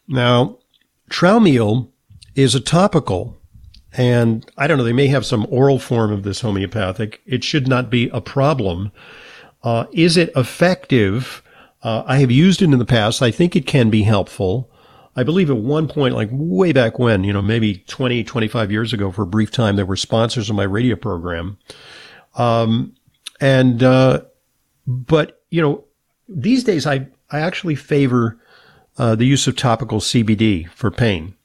Now, 0.08 0.60
Traumeel 1.10 1.90
is 2.36 2.54
a 2.54 2.60
topical 2.60 3.41
and 3.94 4.50
I 4.58 4.68
don't 4.68 4.78
know, 4.78 4.84
they 4.84 4.94
may 4.94 5.08
have 5.08 5.26
some 5.26 5.46
oral 5.50 5.80
form 5.80 6.12
of 6.12 6.24
this 6.24 6.42
homeopathic. 6.42 7.22
It 7.26 7.44
should 7.44 7.68
not 7.68 7.90
be 7.90 8.10
a 8.10 8.22
problem. 8.22 8.92
Uh, 9.64 9.86
is 9.92 10.18
it 10.18 10.32
effective? 10.36 11.44
Uh, 11.84 12.04
I 12.06 12.18
have 12.18 12.32
used 12.32 12.62
it 12.62 12.72
in 12.72 12.80
the 12.80 12.86
past. 12.86 13.22
I 13.22 13.32
think 13.32 13.56
it 13.56 13.68
can 13.68 13.90
be 13.90 14.04
helpful. 14.04 14.70
I 15.16 15.24
believe 15.24 15.50
at 15.50 15.58
one 15.58 15.90
point, 15.90 16.16
like 16.16 16.30
way 16.32 16.72
back 16.72 17.00
when, 17.00 17.26
you 17.26 17.34
know, 17.34 17.42
maybe 17.42 17.80
20, 17.88 18.24
25 18.24 18.72
years 18.72 18.94
ago 18.94 19.12
for 19.12 19.24
a 19.24 19.28
brief 19.28 19.52
time, 19.52 19.76
there 19.76 19.86
were 19.86 19.98
sponsors 19.98 20.50
of 20.50 20.56
my 20.56 20.64
radio 20.64 20.96
program. 20.96 21.58
Um, 22.36 22.96
and, 23.42 23.84
uh, 23.84 24.22
but, 24.88 25.42
you 25.50 25.62
know, 25.62 25.84
these 26.30 26.64
days 26.64 26.88
I, 26.88 27.08
I 27.30 27.42
actually 27.42 27.76
favor, 27.76 28.40
uh, 28.98 29.16
the 29.16 29.26
use 29.26 29.48
of 29.48 29.58
topical 29.58 30.00
CBD 30.00 30.70
for 30.70 30.92
pain 30.92 31.36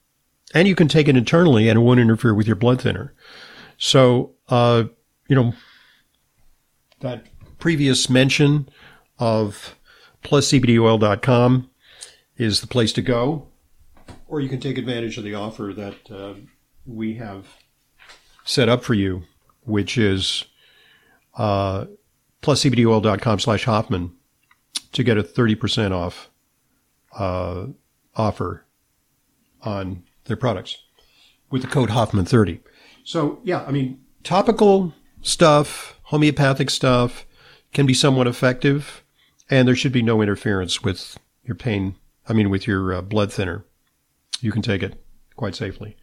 and 0.56 0.66
you 0.66 0.74
can 0.74 0.88
take 0.88 1.06
it 1.06 1.18
internally 1.18 1.68
and 1.68 1.78
it 1.78 1.82
won't 1.82 2.00
interfere 2.00 2.32
with 2.32 2.46
your 2.46 2.56
blood 2.56 2.80
thinner. 2.80 3.12
So, 3.76 4.32
uh, 4.48 4.84
you 5.28 5.36
know, 5.36 5.52
that 7.00 7.26
previous 7.58 8.08
mention 8.08 8.70
of 9.18 9.76
pluscbdoil.com 10.24 11.70
is 12.38 12.62
the 12.62 12.66
place 12.66 12.94
to 12.94 13.02
go, 13.02 13.48
or 14.28 14.40
you 14.40 14.48
can 14.48 14.58
take 14.58 14.78
advantage 14.78 15.18
of 15.18 15.24
the 15.24 15.34
offer 15.34 15.74
that 15.76 16.10
uh, 16.10 16.34
we 16.86 17.16
have 17.16 17.46
set 18.42 18.70
up 18.70 18.82
for 18.82 18.94
you, 18.94 19.24
which 19.64 19.98
is 19.98 20.44
uh, 21.34 21.84
pluscbdoil.com 22.40 23.40
slash 23.40 23.64
Hoffman 23.64 24.14
to 24.92 25.04
get 25.04 25.18
a 25.18 25.22
30% 25.22 25.92
off 25.92 26.30
uh, 27.12 27.66
offer 28.14 28.64
on 29.60 30.02
their 30.26 30.36
products 30.36 30.78
with 31.50 31.62
the 31.62 31.68
code 31.68 31.90
Hoffman30. 31.90 32.60
So, 33.04 33.40
yeah, 33.44 33.64
I 33.66 33.70
mean, 33.70 34.00
topical 34.24 34.92
stuff, 35.22 36.00
homeopathic 36.04 36.70
stuff 36.70 37.26
can 37.72 37.86
be 37.86 37.94
somewhat 37.94 38.26
effective, 38.26 39.04
and 39.48 39.68
there 39.68 39.76
should 39.76 39.92
be 39.92 40.02
no 40.02 40.20
interference 40.22 40.82
with 40.82 41.18
your 41.44 41.54
pain, 41.54 41.94
I 42.28 42.32
mean, 42.32 42.50
with 42.50 42.66
your 42.66 42.94
uh, 42.94 43.02
blood 43.02 43.32
thinner. 43.32 43.64
You 44.40 44.50
can 44.52 44.62
take 44.62 44.82
it 44.82 45.00
quite 45.36 45.54
safely. 45.54 45.96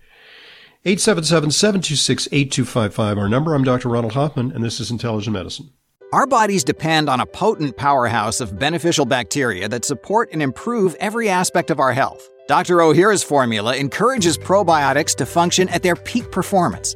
877-726-8255, 0.86 3.18
our 3.18 3.28
number. 3.30 3.56
I'm 3.56 3.64
Dr. 3.64 3.90
Ronald 3.90 4.14
Hoffman, 4.14 4.52
and 4.52 4.64
this 4.64 4.80
is 4.80 4.92
Intelligent 4.92 5.34
Medicine. 5.34 5.72
Our 6.12 6.28
bodies 6.28 6.64
depend 6.64 7.10
on 7.10 7.20
a 7.20 7.26
potent 7.26 7.78
powerhouse 7.78 8.40
of 8.40 8.60
beneficial 8.60 9.06
bacteria 9.06 9.68
that 9.70 9.86
support 9.86 10.30
and 10.32 10.44
improve 10.44 10.96
every 11.00 11.28
aspect 11.28 11.72
of 11.72 11.80
our 11.80 11.94
health. 11.94 12.30
Dr. 12.46 12.78
Ohhira's 12.78 13.24
formula 13.24 13.78
encourages 13.78 14.38
probiotics 14.38 15.16
to 15.16 15.26
function 15.26 15.70
at 15.70 15.82
their 15.82 15.96
peak 15.96 16.30
performance. 16.30 16.96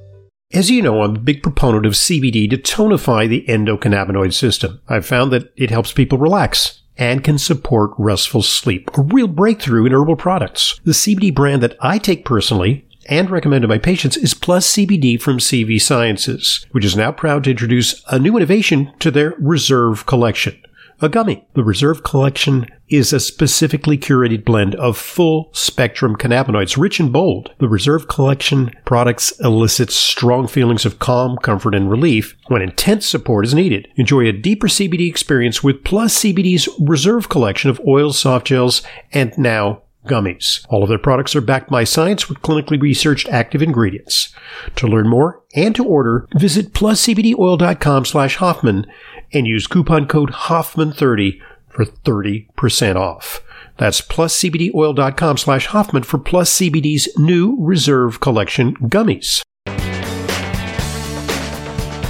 As 0.53 0.71
you 0.71 0.83
know, 0.83 1.01
I'm 1.01 1.17
a 1.17 1.21
big 1.21 1.43
proponent 1.43 1.87
of 1.87 1.95
CBD 1.95 2.51
to 2.51 2.59
tonify 2.59 3.27
the 3.27 3.47
endocannabinoid 3.49 4.35
system. 4.35 4.83
I've 4.87 5.07
found 5.07 5.33
that 5.33 5.51
it 5.57 5.71
helps 5.71 5.95
people 5.95 6.19
relax 6.19 6.82
and 7.03 7.25
can 7.25 7.37
support 7.37 7.91
restful 7.99 8.43
sleep, 8.43 8.89
a 8.97 9.03
real 9.03 9.27
breakthrough 9.27 9.85
in 9.85 9.93
herbal 9.93 10.15
products. 10.15 10.79
The 10.85 10.93
CBD 10.93 11.35
brand 11.35 11.61
that 11.61 11.77
I 11.81 11.99
take 11.99 12.25
personally 12.25 12.87
and 13.07 13.29
recommend 13.29 13.63
to 13.63 13.69
my 13.69 13.79
patients 13.79 14.17
is 14.17 14.35
Plus 14.35 14.71
CBD 14.71 15.21
from 15.21 15.39
CV 15.39 15.83
Sciences, 15.83 16.65
which 16.71 16.85
is 16.85 16.95
now 16.95 17.11
proud 17.11 17.43
to 17.43 17.51
introduce 17.51 18.01
a 18.07 18.21
new 18.21 18.37
innovation 18.37 18.93
to 19.01 19.11
their 19.11 19.35
Reserve 19.41 20.07
collection 20.07 20.57
a 21.03 21.09
gummy. 21.09 21.47
The 21.55 21.65
Reserve 21.65 22.03
Collection 22.03 22.67
is 22.89 23.13
a 23.13 23.21
specifically 23.21 23.99
curated 23.99 24.45
blend 24.45 24.75
of 24.77 24.97
full 24.97 25.51
spectrum 25.53 26.17
cannabinoids, 26.17 26.77
rich 26.77 27.01
and 27.01 27.13
bold. 27.13 27.53
The 27.59 27.69
Reserve 27.69 28.09
Collection 28.09 28.71
products 28.85 29.33
elicit 29.41 29.91
strong 29.91 30.47
feelings 30.47 30.85
of 30.85 30.99
calm, 30.99 31.37
comfort, 31.39 31.75
and 31.75 31.91
relief 31.91 32.37
when 32.49 32.63
intense 32.63 33.07
support 33.07 33.45
is 33.45 33.55
needed. 33.55 33.89
Enjoy 33.97 34.27
a 34.27 34.33
deeper 34.33 34.69
CBD 34.69 35.09
experience 35.09 35.63
with 35.63 35.85
Plus 35.85 36.23
CBD's 36.23 36.69
Reserve 36.79 37.29
Collection 37.29 37.71
of 37.71 37.81
oils, 37.87 38.19
soft 38.19 38.47
gels, 38.47 38.83
and 39.13 39.37
now 39.37 39.83
gummies. 40.07 40.67
All 40.69 40.83
of 40.83 40.89
their 40.89 40.99
products 40.99 41.37
are 41.37 41.41
backed 41.41 41.71
by 41.71 41.85
science 41.85 42.29
with 42.29 42.41
clinically 42.41 42.81
researched 42.81 43.29
active 43.29 43.63
ingredients. 43.63 44.35
To 44.77 44.87
learn 44.87 45.09
more 45.09 45.43
and 45.55 45.75
to 45.77 45.85
order, 45.85 46.29
visit 46.35 46.73
pluscbdoil.com 46.73 48.05
slash 48.05 48.37
Hoffman 48.37 48.87
and 49.33 49.47
use 49.47 49.67
coupon 49.67 50.07
code 50.07 50.31
Hoffman30 50.31 51.41
for 51.69 51.85
30% 51.85 52.97
off. 52.97 53.43
That's 53.79 54.01
pluscbdoil.com 54.01 55.39
slash 55.39 55.67
Hoffman 55.67 56.03
for 56.03 56.19
Plus 56.19 56.59
CBD's 56.59 57.09
new 57.19 57.57
Reserve 57.59 58.21
Collection 58.21 58.75
gummies. 58.77 59.43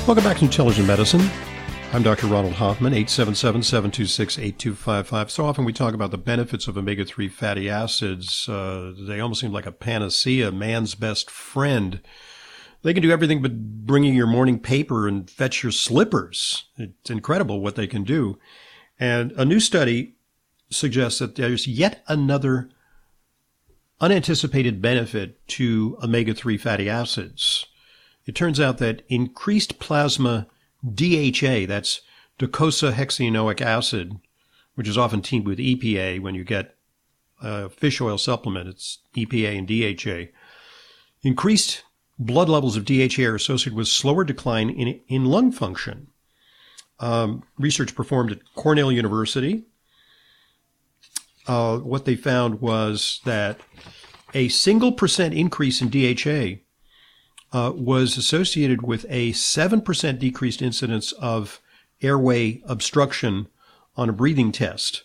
Welcome 0.06 0.24
back 0.24 0.38
to 0.38 0.44
Intelligent 0.44 0.88
Medicine. 0.88 1.30
I'm 1.92 2.02
Dr. 2.02 2.26
Ronald 2.26 2.54
Hoffman, 2.54 2.94
877-726-8255. 2.94 5.31
So 5.31 5.44
often 5.44 5.66
we 5.66 5.75
talk 5.75 5.92
about 5.92 6.10
the 6.10 6.18
benefits 6.18 6.66
of 6.66 6.79
omega-3 6.79 7.31
fatty 7.31 7.68
acids. 7.68 8.48
Uh, 8.48 8.94
they 8.98 9.20
almost 9.20 9.42
seem 9.42 9.52
like 9.52 9.66
a 9.66 9.73
panacea, 9.73 10.50
man's 10.50 10.94
best 10.94 11.31
friend. 11.31 12.00
They 12.83 12.92
can 12.92 13.02
do 13.02 13.12
everything 13.12 13.42
but 13.42 13.87
bringing 13.87 14.14
your 14.14 14.26
morning 14.26 14.58
paper 14.58 15.08
and 15.08 15.30
fetch 15.30 15.62
your 15.62 15.72
slippers. 15.72 16.64
It's 16.76 17.10
incredible 17.10 17.60
what 17.60 17.76
they 17.76 17.87
can 17.87 18.04
do. 18.04 18.38
And 18.98 19.33
a 19.33 19.44
new 19.44 19.60
study 19.60 20.16
suggests 20.70 21.18
that 21.20 21.37
there's 21.37 21.66
yet 21.66 22.02
another 22.08 22.70
unanticipated 24.00 24.83
benefit 24.83 25.46
to 25.46 25.96
omega-3 26.02 26.58
fatty 26.60 26.88
acids. 26.88 27.66
It 28.26 28.35
turns 28.35 28.58
out 28.58 28.78
that 28.78 29.02
increased 29.08 29.78
plasma 29.78 30.46
DHA, 30.85 31.66
that's 31.66 32.00
docosahexaenoic 32.38 33.60
acid, 33.60 34.18
which 34.74 34.88
is 34.88 34.98
often 34.98 35.22
teamed 35.22 35.46
with 35.46 35.58
EPA 35.58 36.20
when 36.20 36.35
you 36.35 36.42
get 36.42 36.76
a 37.40 37.68
fish 37.68 38.00
oil 38.00 38.18
supplement. 38.18 38.68
It's 38.68 38.98
EPA 39.16 39.58
and 39.58 39.68
DHA. 39.68 40.33
Increased 41.22 41.85
blood 42.27 42.48
levels 42.48 42.77
of 42.77 42.85
DHA 42.85 43.23
are 43.25 43.35
associated 43.35 43.77
with 43.77 43.88
slower 43.88 44.25
decline 44.25 44.70
in, 44.70 45.00
in 45.08 45.25
lung 45.25 45.52
function. 45.52 46.08
Um, 47.00 47.42
research 47.58 47.94
performed 47.94 48.33
at 48.33 48.54
Cornell 48.54 48.92
University. 48.92 49.64
Uh, 51.46 51.79
what 51.79 52.04
they 52.04 52.14
found 52.14 52.60
was 52.60 53.20
that 53.25 53.60
a 54.35 54.48
single 54.48 54.92
percent 54.92 55.35
increase 55.35 55.83
in 55.83 55.90
DHA 55.90 56.62
uh, 57.52 57.73
was 57.73 58.16
associated 58.16 58.83
with 58.83 59.04
a 59.08 59.33
7% 59.33 60.18
decreased 60.18 60.62
incidence 60.62 61.12
of 61.12 61.60
airway 62.00 62.62
obstruction 62.66 63.48
on 63.96 64.08
a 64.08 64.12
breathing 64.12 64.52
test. 64.52 65.04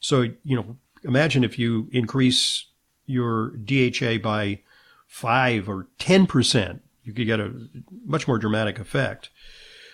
So, 0.00 0.22
you 0.44 0.56
know, 0.56 0.76
imagine 1.04 1.44
if 1.44 1.58
you 1.58 1.88
increase 1.92 2.66
your 3.06 3.50
DHA 3.56 4.18
by 4.22 4.60
5 5.12 5.68
or 5.68 5.88
10%, 5.98 6.80
you 7.04 7.12
could 7.12 7.26
get 7.26 7.38
a 7.38 7.52
much 8.06 8.26
more 8.26 8.38
dramatic 8.38 8.78
effect. 8.78 9.28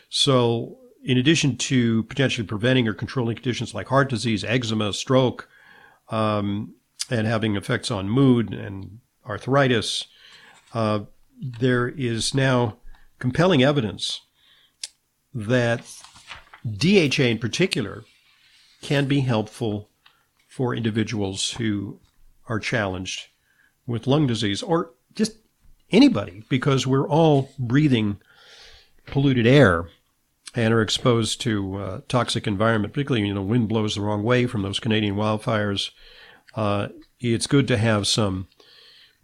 So, 0.09 0.79
in 1.03 1.19
addition 1.19 1.57
to 1.57 2.05
potentially 2.05 2.47
preventing 2.47 2.87
or 2.87 2.95
controlling 2.95 3.35
conditions 3.35 3.75
like 3.75 3.89
heart 3.89 4.09
disease, 4.09 4.45
eczema, 4.45 4.93
stroke, 4.93 5.49
um, 6.09 6.75
and 7.11 7.27
having 7.27 7.57
effects 7.57 7.91
on 7.91 8.09
mood 8.09 8.55
and 8.55 9.01
arthritis, 9.27 10.07
uh, 10.73 11.01
there 11.43 11.89
is 11.89 12.33
now 12.33 12.77
compelling 13.19 13.63
evidence 13.63 14.21
that 15.35 15.81
DHA 16.65 17.25
in 17.25 17.39
particular 17.39 18.05
can 18.83 19.07
be 19.07 19.21
helpful 19.21 19.91
for 20.47 20.77
individuals 20.77 21.51
who 21.53 21.99
are 22.49 22.61
challenged 22.61 23.27
with 23.85 24.07
lung 24.07 24.29
disease 24.29 24.63
or 24.63 24.93
just 25.19 25.37
anybody 25.91 26.45
because 26.49 26.87
we're 26.87 27.09
all 27.09 27.51
breathing 27.59 28.19
polluted 29.07 29.47
air 29.47 29.89
and 30.55 30.73
are 30.73 30.81
exposed 30.81 31.43
to 31.43 31.77
uh, 31.77 32.01
toxic 32.09 32.47
environment, 32.47 32.95
particularly 32.95 33.27
you 33.27 33.35
know 33.35 33.43
wind 33.43 33.69
blows 33.69 33.97
the 33.97 34.01
wrong 34.01 34.23
way 34.23 34.47
from 34.47 34.63
those 34.63 34.81
Canadian 34.81 35.17
wildfires. 35.17 35.91
Uh, 36.55 36.89
it's 37.21 37.49
good 37.49 37.69
to 37.69 37.77
have 37.77 38.07
some 38.07 38.49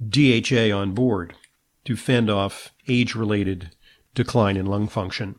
DHA 0.07 0.71
on 0.73 0.93
board 0.93 1.35
to 1.85 1.97
fend 1.97 2.29
off 2.29 2.75
age-related 2.89 3.71
decline 4.15 4.57
in 4.57 4.67
lung 4.67 4.89
function. 4.89 5.37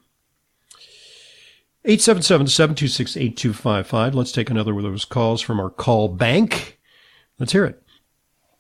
877-726-8255. 1.86 4.16
Let's 4.16 4.32
take 4.32 4.50
another 4.50 4.74
one 4.74 4.86
of 4.86 4.92
those 4.92 5.06
calls 5.06 5.42
from 5.42 5.60
our 5.60 5.70
call 5.70 6.08
bank. 6.08 6.80
Let's 7.38 7.52
hear 7.52 7.66
it. 7.66 7.85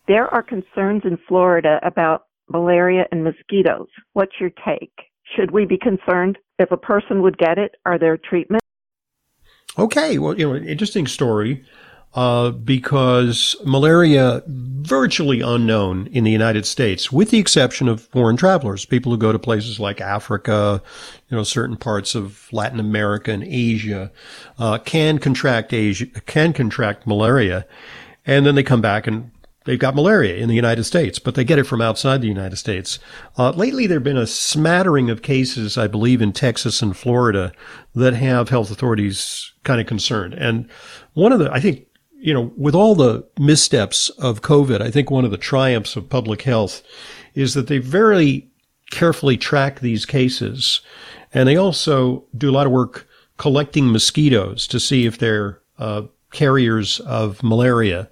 There 0.07 0.31
are 0.33 0.43
concerns 0.43 1.01
in 1.03 1.17
Florida 1.27 1.79
about 1.83 2.25
malaria 2.49 3.05
and 3.11 3.23
mosquitoes. 3.23 3.87
What's 4.13 4.33
your 4.39 4.51
take? 4.67 4.93
Should 5.35 5.51
we 5.51 5.65
be 5.65 5.77
concerned 5.77 6.37
if 6.59 6.71
a 6.71 6.77
person 6.77 7.21
would 7.23 7.37
get 7.37 7.57
it? 7.57 7.75
Are 7.85 7.97
there 7.97 8.17
treatments? 8.17 8.65
Okay, 9.77 10.19
well, 10.19 10.37
you 10.37 10.47
know, 10.47 10.55
interesting 10.55 11.07
story 11.07 11.65
uh, 12.13 12.51
because 12.51 13.55
malaria 13.65 14.41
virtually 14.47 15.41
unknown 15.41 16.07
in 16.07 16.23
the 16.23 16.31
United 16.31 16.65
States, 16.65 17.11
with 17.11 17.31
the 17.31 17.39
exception 17.39 17.89
of 17.89 18.01
foreign 18.01 18.37
travelers, 18.37 18.85
people 18.85 19.11
who 19.11 19.17
go 19.17 19.31
to 19.31 19.39
places 19.39 19.79
like 19.79 19.99
Africa, 19.99 20.81
you 21.29 21.35
know, 21.35 21.43
certain 21.43 21.75
parts 21.75 22.15
of 22.15 22.47
Latin 22.53 22.79
America 22.79 23.31
and 23.31 23.43
Asia, 23.43 24.11
uh, 24.59 24.77
can 24.77 25.17
contract 25.17 25.73
Asia, 25.73 26.05
can 26.05 26.53
contract 26.53 27.05
malaria, 27.05 27.65
and 28.25 28.45
then 28.45 28.55
they 28.55 28.63
come 28.63 28.81
back 28.81 29.07
and 29.07 29.31
they've 29.65 29.79
got 29.79 29.95
malaria 29.95 30.37
in 30.37 30.47
the 30.47 30.55
United 30.55 30.85
States, 30.85 31.19
but 31.19 31.35
they 31.35 31.43
get 31.43 31.59
it 31.59 31.65
from 31.67 31.81
outside 31.81 32.21
the 32.21 32.27
United 32.27 32.55
States. 32.55 32.97
Uh, 33.37 33.51
lately, 33.51 33.85
there 33.85 33.97
have 33.97 34.03
been 34.03 34.17
a 34.17 34.27
smattering 34.27 35.09
of 35.09 35.21
cases, 35.21 35.77
I 35.77 35.87
believe, 35.87 36.21
in 36.21 36.31
Texas 36.31 36.81
and 36.81 36.95
Florida 36.95 37.51
that 37.93 38.13
have 38.13 38.49
health 38.49 38.71
authorities 38.71 39.51
kind 39.63 39.81
of 39.81 39.87
concerned. 39.87 40.33
And 40.33 40.69
one 41.13 41.31
of 41.31 41.39
the, 41.39 41.51
I 41.51 41.59
think, 41.59 41.87
you 42.17 42.33
know, 42.33 42.53
with 42.57 42.73
all 42.73 42.95
the 42.95 43.27
missteps 43.37 44.09
of 44.09 44.41
COVID, 44.41 44.81
I 44.81 44.89
think 44.89 45.11
one 45.11 45.25
of 45.25 45.31
the 45.31 45.37
triumphs 45.37 45.95
of 45.95 46.09
public 46.09 46.43
health 46.43 46.81
is 47.33 47.53
that 47.53 47.67
they 47.67 47.77
very 47.77 48.49
carefully 48.91 49.37
track 49.37 49.79
these 49.79 50.05
cases. 50.05 50.81
And 51.33 51.47
they 51.47 51.57
also 51.57 52.25
do 52.37 52.49
a 52.49 52.53
lot 52.53 52.65
of 52.65 52.71
work 52.71 53.07
collecting 53.37 53.91
mosquitoes 53.91 54.65
to 54.67 54.79
see 54.79 55.05
if 55.05 55.17
they're 55.17 55.59
uh, 55.77 56.03
carriers 56.31 56.99
of 57.01 57.43
malaria. 57.43 58.09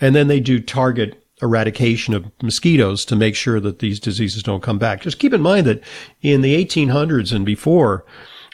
And 0.00 0.14
then 0.14 0.28
they 0.28 0.40
do 0.40 0.60
target 0.60 1.24
eradication 1.40 2.14
of 2.14 2.30
mosquitoes 2.42 3.04
to 3.04 3.16
make 3.16 3.34
sure 3.34 3.60
that 3.60 3.78
these 3.78 4.00
diseases 4.00 4.42
don't 4.42 4.62
come 4.62 4.78
back. 4.78 5.02
Just 5.02 5.18
keep 5.18 5.32
in 5.32 5.40
mind 5.40 5.66
that 5.66 5.82
in 6.20 6.40
the 6.40 6.64
1800s 6.64 7.32
and 7.32 7.46
before, 7.46 8.04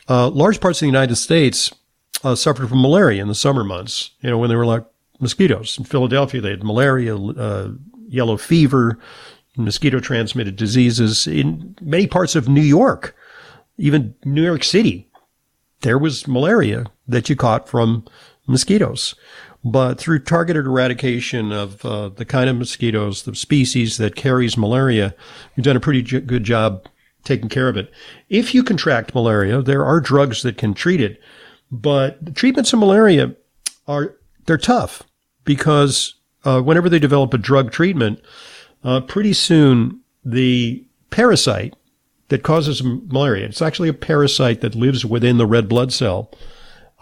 uh, 0.09 0.28
large 0.28 0.61
parts 0.61 0.78
of 0.78 0.80
the 0.80 0.86
United 0.86 1.16
States 1.16 1.72
uh, 2.22 2.34
suffered 2.34 2.68
from 2.68 2.82
malaria 2.82 3.22
in 3.22 3.28
the 3.28 3.34
summer 3.34 3.64
months. 3.64 4.11
You 4.20 4.30
know, 4.30 4.38
when 4.38 4.51
they 4.51 4.57
were 4.57 4.66
like 4.66 4.84
mosquitoes. 5.20 5.78
In 5.78 5.84
Philadelphia, 5.84 6.40
they 6.40 6.51
had 6.51 6.64
malaria, 6.64 7.16
uh, 7.16 7.70
yellow 8.09 8.36
fever, 8.36 8.99
mosquito 9.57 10.01
transmitted 10.01 10.57
diseases. 10.57 11.26
In 11.26 11.76
many 11.80 12.07
parts 12.07 12.34
of 12.34 12.49
New 12.49 12.62
York, 12.62 13.16
even 13.78 14.14
New 14.24 14.45
York 14.45 14.64
City, 14.64 15.09
there 15.80 15.99
was 15.99 16.26
malaria 16.26 16.86
that 17.07 17.28
you 17.28 17.36
caught 17.36 17.68
from 17.68 18.05
mosquitoes. 18.47 19.14
But 19.64 19.98
through 19.98 20.20
targeted 20.20 20.66
eradication 20.66 21.50
of 21.50 21.84
uh, 21.84 22.10
the 22.10 22.26
kind 22.26 22.50
of 22.50 22.56
mosquitoes, 22.56 23.22
the 23.22 23.34
species 23.34 23.96
that 23.96 24.14
carries 24.14 24.58
malaria, 24.58 25.14
you've 25.56 25.64
done 25.64 25.76
a 25.76 25.80
pretty 25.80 26.02
j- 26.02 26.20
good 26.20 26.44
job 26.44 26.86
taking 27.24 27.48
care 27.48 27.68
of 27.68 27.76
it. 27.76 27.90
If 28.28 28.54
you 28.54 28.62
contract 28.62 29.14
malaria, 29.14 29.62
there 29.62 29.84
are 29.84 30.00
drugs 30.00 30.42
that 30.42 30.58
can 30.58 30.74
treat 30.74 31.00
it, 31.00 31.18
but 31.70 32.22
the 32.22 32.30
treatments 32.30 32.72
of 32.74 32.78
malaria 32.78 33.34
are 33.88 34.16
they're 34.46 34.58
tough 34.58 35.02
because 35.44 36.14
uh, 36.44 36.60
whenever 36.60 36.88
they 36.88 36.98
develop 36.98 37.32
a 37.32 37.38
drug 37.38 37.72
treatment, 37.72 38.20
uh, 38.82 39.00
pretty 39.00 39.32
soon 39.32 40.00
the 40.24 40.84
parasite 41.08 41.74
that 42.28 42.42
causes 42.42 42.82
malaria, 42.82 43.46
it's 43.46 43.62
actually 43.62 43.88
a 43.88 43.94
parasite 43.94 44.60
that 44.60 44.74
lives 44.74 45.04
within 45.06 45.38
the 45.38 45.46
red 45.46 45.68
blood 45.68 45.92
cell, 45.92 46.30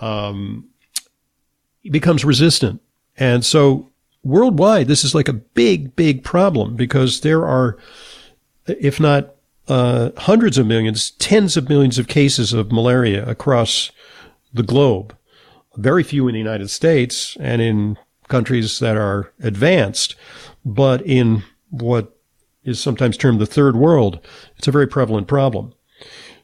um, 0.01 0.69
becomes 1.91 2.25
resistant. 2.25 2.81
And 3.17 3.45
so 3.45 3.91
worldwide, 4.23 4.89
this 4.89 5.05
is 5.05 5.15
like 5.15 5.29
a 5.29 5.35
big, 5.35 5.97
big 5.97 6.25
problem 6.25 6.77
because 6.77 7.21
there 7.21 7.47
are, 7.47 7.77
if 8.67 9.01
not 9.01 9.35
uh, 9.69 10.11
hundreds 10.17 10.59
of 10.59 10.67
millions, 10.67 11.13
tens 11.13 11.57
of 11.57 11.69
millions 11.69 11.99
of 11.99 12.09
cases 12.09 12.53
of 12.53 12.73
malaria 12.73 13.25
across 13.29 13.91
the 14.53 14.63
globe 14.63 15.17
very 15.77 16.03
few 16.03 16.29
in 16.29 16.35
the 16.35 16.39
United 16.39 16.69
States 16.69 17.37
and 17.41 17.63
in 17.63 17.99
countries 18.29 18.79
that 18.79 18.97
are 18.97 19.33
advanced, 19.43 20.15
but 20.65 21.03
in 21.03 21.43
what 21.71 22.17
is 22.65 22.81
sometimes 22.81 23.17
termed 23.17 23.41
the 23.41 23.47
third 23.47 23.77
world, 23.77 24.21
it's 24.57 24.69
a 24.69 24.73
very 24.73 24.87
prevalent 24.87 25.27
problem. 25.27 25.73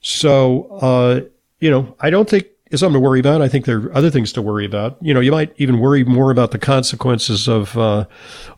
So, 0.01 0.65
uh, 0.81 1.21
you 1.61 1.71
know, 1.71 1.97
I 2.01 2.11
don't 2.11 2.29
think 2.29 2.47
it's 2.71 2.81
something 2.81 3.01
to 3.01 3.07
worry 3.07 3.21
about. 3.21 3.43
I 3.43 3.49
think 3.49 3.65
there 3.65 3.79
are 3.79 3.97
other 3.97 4.11
things 4.11 4.33
to 4.35 4.43
worry 4.43 4.65
about. 4.65 4.99
You 5.01 5.15
know, 5.15 5.21
you 5.21 5.33
might 5.33 5.55
even 5.57 5.81
worry 5.81 6.05
more 6.05 6.31
about 6.31 6.51
the 6.51 6.59
consequences 6.59 7.49
of 7.49 7.77
uh, 7.77 8.07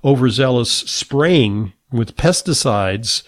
overzealous 0.04 0.70
spraying 0.70 1.72
with 1.92 2.16
pesticides. 2.16 3.22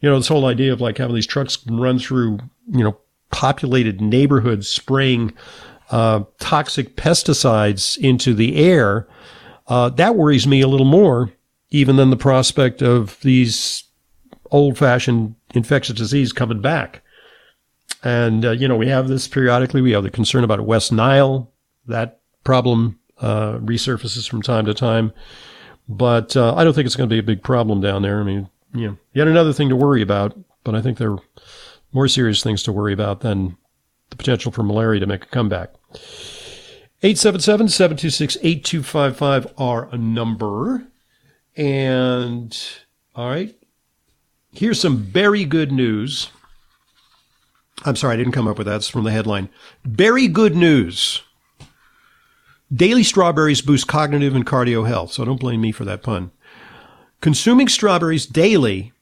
You 0.00 0.08
know, 0.08 0.18
this 0.18 0.28
whole 0.28 0.46
idea 0.46 0.72
of 0.72 0.80
like 0.80 0.98
having 0.98 1.14
these 1.14 1.26
trucks 1.26 1.58
run 1.68 1.98
through, 1.98 2.38
you 2.70 2.84
know, 2.84 2.98
populated 3.30 4.00
neighborhoods 4.00 4.68
spraying 4.68 5.32
uh, 5.90 6.24
toxic 6.38 6.96
pesticides 6.96 7.98
into 7.98 8.34
the 8.34 8.56
air, 8.56 9.08
uh, 9.66 9.88
that 9.90 10.16
worries 10.16 10.46
me 10.46 10.60
a 10.60 10.68
little 10.68 10.86
more, 10.86 11.32
even 11.70 11.96
than 11.96 12.10
the 12.10 12.16
prospect 12.16 12.82
of 12.82 13.20
these 13.20 13.84
old 14.50 14.76
fashioned 14.76 15.34
infectious 15.54 15.96
disease 15.96 16.32
coming 16.32 16.60
back. 16.60 17.02
And, 18.02 18.44
uh, 18.44 18.50
you 18.52 18.68
know, 18.68 18.76
we 18.76 18.88
have 18.88 19.08
this 19.08 19.28
periodically. 19.28 19.82
We 19.82 19.92
have 19.92 20.02
the 20.02 20.10
concern 20.10 20.44
about 20.44 20.60
West 20.62 20.92
Nile. 20.92 21.52
That 21.86 22.20
problem 22.44 22.98
uh, 23.18 23.58
resurfaces 23.58 24.28
from 24.28 24.42
time 24.42 24.66
to 24.66 24.74
time. 24.74 25.12
But 25.88 26.36
uh, 26.36 26.54
I 26.54 26.64
don't 26.64 26.72
think 26.72 26.86
it's 26.86 26.96
going 26.96 27.08
to 27.08 27.14
be 27.14 27.18
a 27.18 27.22
big 27.22 27.42
problem 27.42 27.80
down 27.80 28.02
there. 28.02 28.20
I 28.20 28.24
mean, 28.24 28.48
you 28.72 28.88
know, 28.88 28.96
yet 29.12 29.28
another 29.28 29.52
thing 29.52 29.68
to 29.68 29.76
worry 29.76 30.02
about, 30.02 30.38
but 30.64 30.74
I 30.74 30.82
think 30.82 30.98
there 30.98 31.12
are 31.12 31.18
more 31.92 32.08
serious 32.08 32.42
things 32.42 32.62
to 32.62 32.72
worry 32.72 32.92
about 32.92 33.20
than 33.20 33.56
the 34.10 34.16
potential 34.16 34.52
for 34.52 34.62
malaria 34.62 35.00
to 35.00 35.06
make 35.06 35.24
a 35.24 35.28
comeback. 35.28 35.70
877-726-8255 37.02 39.52
are 39.58 39.88
a 39.90 39.98
number. 39.98 40.86
And 41.56 42.56
all 43.14 43.28
right. 43.28 43.54
Here's 44.52 44.80
some 44.80 44.98
very 44.98 45.44
good 45.44 45.72
news. 45.72 46.30
I'm 47.84 47.96
sorry, 47.96 48.14
I 48.14 48.16
didn't 48.16 48.32
come 48.32 48.48
up 48.48 48.58
with 48.58 48.66
that. 48.66 48.76
It's 48.76 48.88
from 48.88 49.04
the 49.04 49.10
headline. 49.10 49.48
Very 49.84 50.28
good 50.28 50.54
news. 50.54 51.22
Daily 52.72 53.02
strawberries 53.02 53.62
boost 53.62 53.88
cognitive 53.88 54.36
and 54.36 54.46
cardio 54.46 54.86
health. 54.86 55.12
So 55.12 55.24
don't 55.24 55.40
blame 55.40 55.60
me 55.60 55.72
for 55.72 55.84
that 55.84 56.02
pun. 56.02 56.30
Consuming 57.20 57.68
strawberries 57.68 58.26
daily 58.26 58.92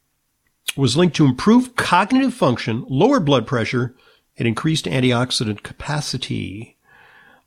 was 0.77 0.97
linked 0.97 1.17
to 1.17 1.25
improved 1.25 1.77
cognitive 1.77 2.35
function, 2.35 2.85
lower 2.89 3.21
blood 3.21 3.47
pressure, 3.47 3.95
and 4.37 4.47
increased 4.47 4.87
antioxidant 4.87 5.63
capacity. 5.63 6.77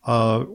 Uh, 0.05 0.45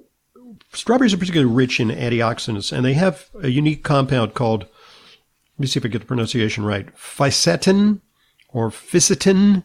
strawberries 0.72 1.14
are 1.14 1.18
particularly 1.18 1.52
rich 1.52 1.80
in 1.80 1.88
antioxidants, 1.88 2.72
and 2.72 2.84
they 2.84 2.94
have 2.94 3.30
a 3.42 3.48
unique 3.48 3.82
compound 3.82 4.34
called, 4.34 4.62
let 4.62 5.58
me 5.58 5.66
see 5.66 5.78
if 5.78 5.84
I 5.84 5.88
get 5.88 6.00
the 6.00 6.06
pronunciation 6.06 6.64
right, 6.64 6.94
fisetin 6.94 8.00
or 8.48 8.70
fisetin. 8.70 9.64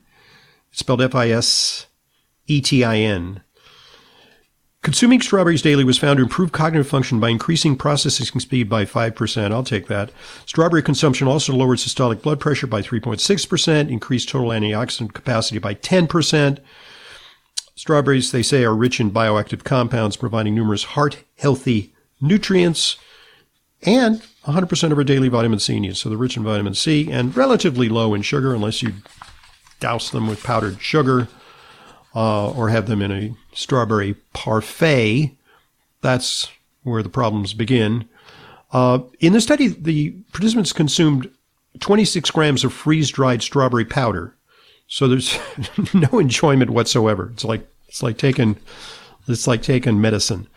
Spelled 0.72 1.02
F-I-S-E-T-I-N. 1.02 1.88
Consuming 4.84 5.22
strawberries 5.22 5.62
daily 5.62 5.84
was 5.84 6.00
found 6.00 6.18
to 6.18 6.24
improve 6.24 6.52
cognitive 6.52 6.88
function 6.88 7.20
by 7.20 7.30
increasing 7.30 7.76
processing 7.78 8.40
speed 8.40 8.68
by 8.68 8.84
5%. 8.84 9.52
I'll 9.52 9.64
take 9.64 9.86
that. 9.88 10.12
Strawberry 10.48 10.82
consumption 10.82 11.28
also 11.28 11.54
lowered 11.54 11.78
systolic 11.78 12.24
blood 12.24 12.40
pressure 12.40 12.66
by 12.66 12.82
3.6%, 12.82 13.92
increased 13.92 14.30
total 14.30 14.50
antioxidant 14.50 15.14
capacity 15.14 15.60
by 15.60 15.76
10%. 15.76 16.58
Strawberries, 17.76 18.32
they 18.32 18.42
say, 18.42 18.64
are 18.64 18.76
rich 18.76 19.00
in 19.00 19.12
bioactive 19.12 19.64
compounds, 19.64 20.18
providing 20.18 20.56
numerous 20.56 20.84
heart 20.84 21.26
healthy 21.38 21.94
nutrients 22.20 22.98
and 23.84 24.24
100% 24.46 24.92
of 24.92 24.98
our 24.98 25.04
daily 25.04 25.28
vitamin 25.28 25.60
C 25.60 25.80
needs. 25.80 26.00
So 26.00 26.10
they're 26.10 26.18
rich 26.18 26.38
in 26.38 26.44
vitamin 26.44 26.74
C 26.74 27.12
and 27.12 27.38
relatively 27.38 27.88
low 27.88 28.16
in 28.16 28.24
sugar, 28.24 28.56
unless 28.56 28.82
you 28.82 28.94
douse 29.82 30.10
them 30.10 30.28
with 30.28 30.44
powdered 30.44 30.82
sugar 30.82 31.28
uh, 32.16 32.52
or 32.52 32.70
have 32.70 32.88
them 32.88 33.02
in 33.02 33.12
a 33.12 33.36
strawberry 33.54 34.14
parfait. 34.34 35.36
That's 36.00 36.50
where 36.84 37.04
the 37.04 37.10
problems 37.10 37.54
begin. 37.54 38.08
Uh, 38.72 39.00
in 39.20 39.34
the 39.34 39.42
study, 39.42 39.68
the 39.68 40.12
participants 40.32 40.72
consumed 40.72 41.30
26 41.80 42.32
grams 42.32 42.64
of 42.64 42.72
freeze 42.72 43.10
dried 43.10 43.42
strawberry 43.42 43.86
powder. 43.86 44.36
So 44.88 45.08
there's 45.08 45.38
no 45.94 46.20
enjoyment 46.20 46.72
whatsoever. 46.72 47.30
It's 47.34 47.44
like, 47.44 47.68
it's 47.88 48.02
like 48.02 48.18
taking, 48.18 48.58
it's 49.28 49.48
like 49.48 49.62
taking 49.62 50.00
medicine. 50.00 50.48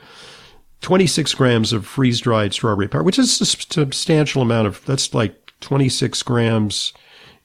26 0.81 1.35
grams 1.35 1.73
of 1.73 1.87
freeze 1.87 2.21
dried 2.21 2.53
strawberry 2.53 2.89
powder, 2.89 3.05
which 3.05 3.19
is 3.19 3.41
a 3.41 3.47
substantial 3.47 4.43
amount 4.43 4.67
of, 4.67 4.85
that's 4.85 5.15
like 5.15 5.53
26 5.61 6.23
grams 6.25 6.93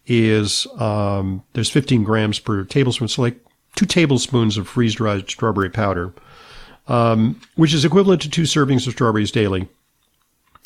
is, 0.09 0.67
um, 0.77 1.43
there's 1.53 1.69
15 1.69 2.03
grams 2.03 2.39
per 2.39 2.65
tablespoon. 2.65 3.07
So 3.07 3.21
like 3.21 3.39
two 3.75 3.85
tablespoons 3.85 4.57
of 4.57 4.67
freeze 4.67 4.95
dried 4.95 5.29
strawberry 5.29 5.69
powder, 5.69 6.13
um, 6.87 7.39
which 7.55 7.73
is 7.73 7.85
equivalent 7.85 8.21
to 8.23 8.29
two 8.29 8.41
servings 8.41 8.87
of 8.87 8.93
strawberries 8.93 9.31
daily. 9.31 9.69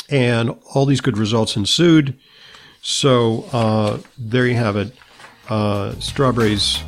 And 0.09 0.57
all 0.73 0.85
these 0.85 1.01
good 1.01 1.17
results 1.17 1.55
ensued. 1.55 2.17
So 2.81 3.45
uh, 3.51 3.99
there 4.17 4.47
you 4.47 4.55
have 4.55 4.77
it. 4.77 4.93
Uh, 5.49 5.93
strawberries 5.99 6.79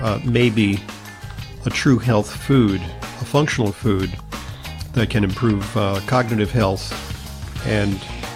uh, 0.00 0.20
may 0.24 0.50
be 0.50 0.78
a 1.64 1.70
true 1.70 1.98
health 1.98 2.30
food, 2.30 2.80
a 2.80 3.24
functional 3.24 3.72
food 3.72 4.12
that 4.92 5.08
can 5.08 5.24
improve 5.24 5.76
uh, 5.76 6.00
cognitive 6.06 6.50
health 6.50 6.92
and 7.66 7.92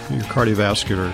your 0.09 0.23
cardiovascular 0.23 1.13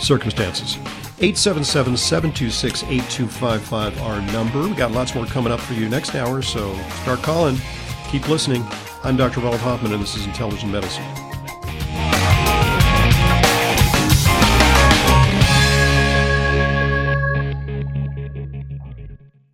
circumstances. 0.00 0.78
877 1.18 1.96
726 1.96 2.82
8255, 2.82 4.02
our 4.02 4.20
number. 4.32 4.68
We 4.68 4.74
got 4.74 4.92
lots 4.92 5.14
more 5.14 5.24
coming 5.24 5.50
up 5.50 5.60
for 5.60 5.72
you 5.72 5.88
next 5.88 6.14
hour, 6.14 6.42
so 6.42 6.74
start 7.02 7.22
calling. 7.22 7.56
Keep 8.10 8.28
listening. 8.28 8.62
I'm 9.02 9.16
Dr. 9.16 9.40
Ronald 9.40 9.62
Hoffman, 9.62 9.94
and 9.94 10.02
this 10.02 10.14
is 10.14 10.26
Intelligent 10.26 10.70
Medicine. 10.70 11.25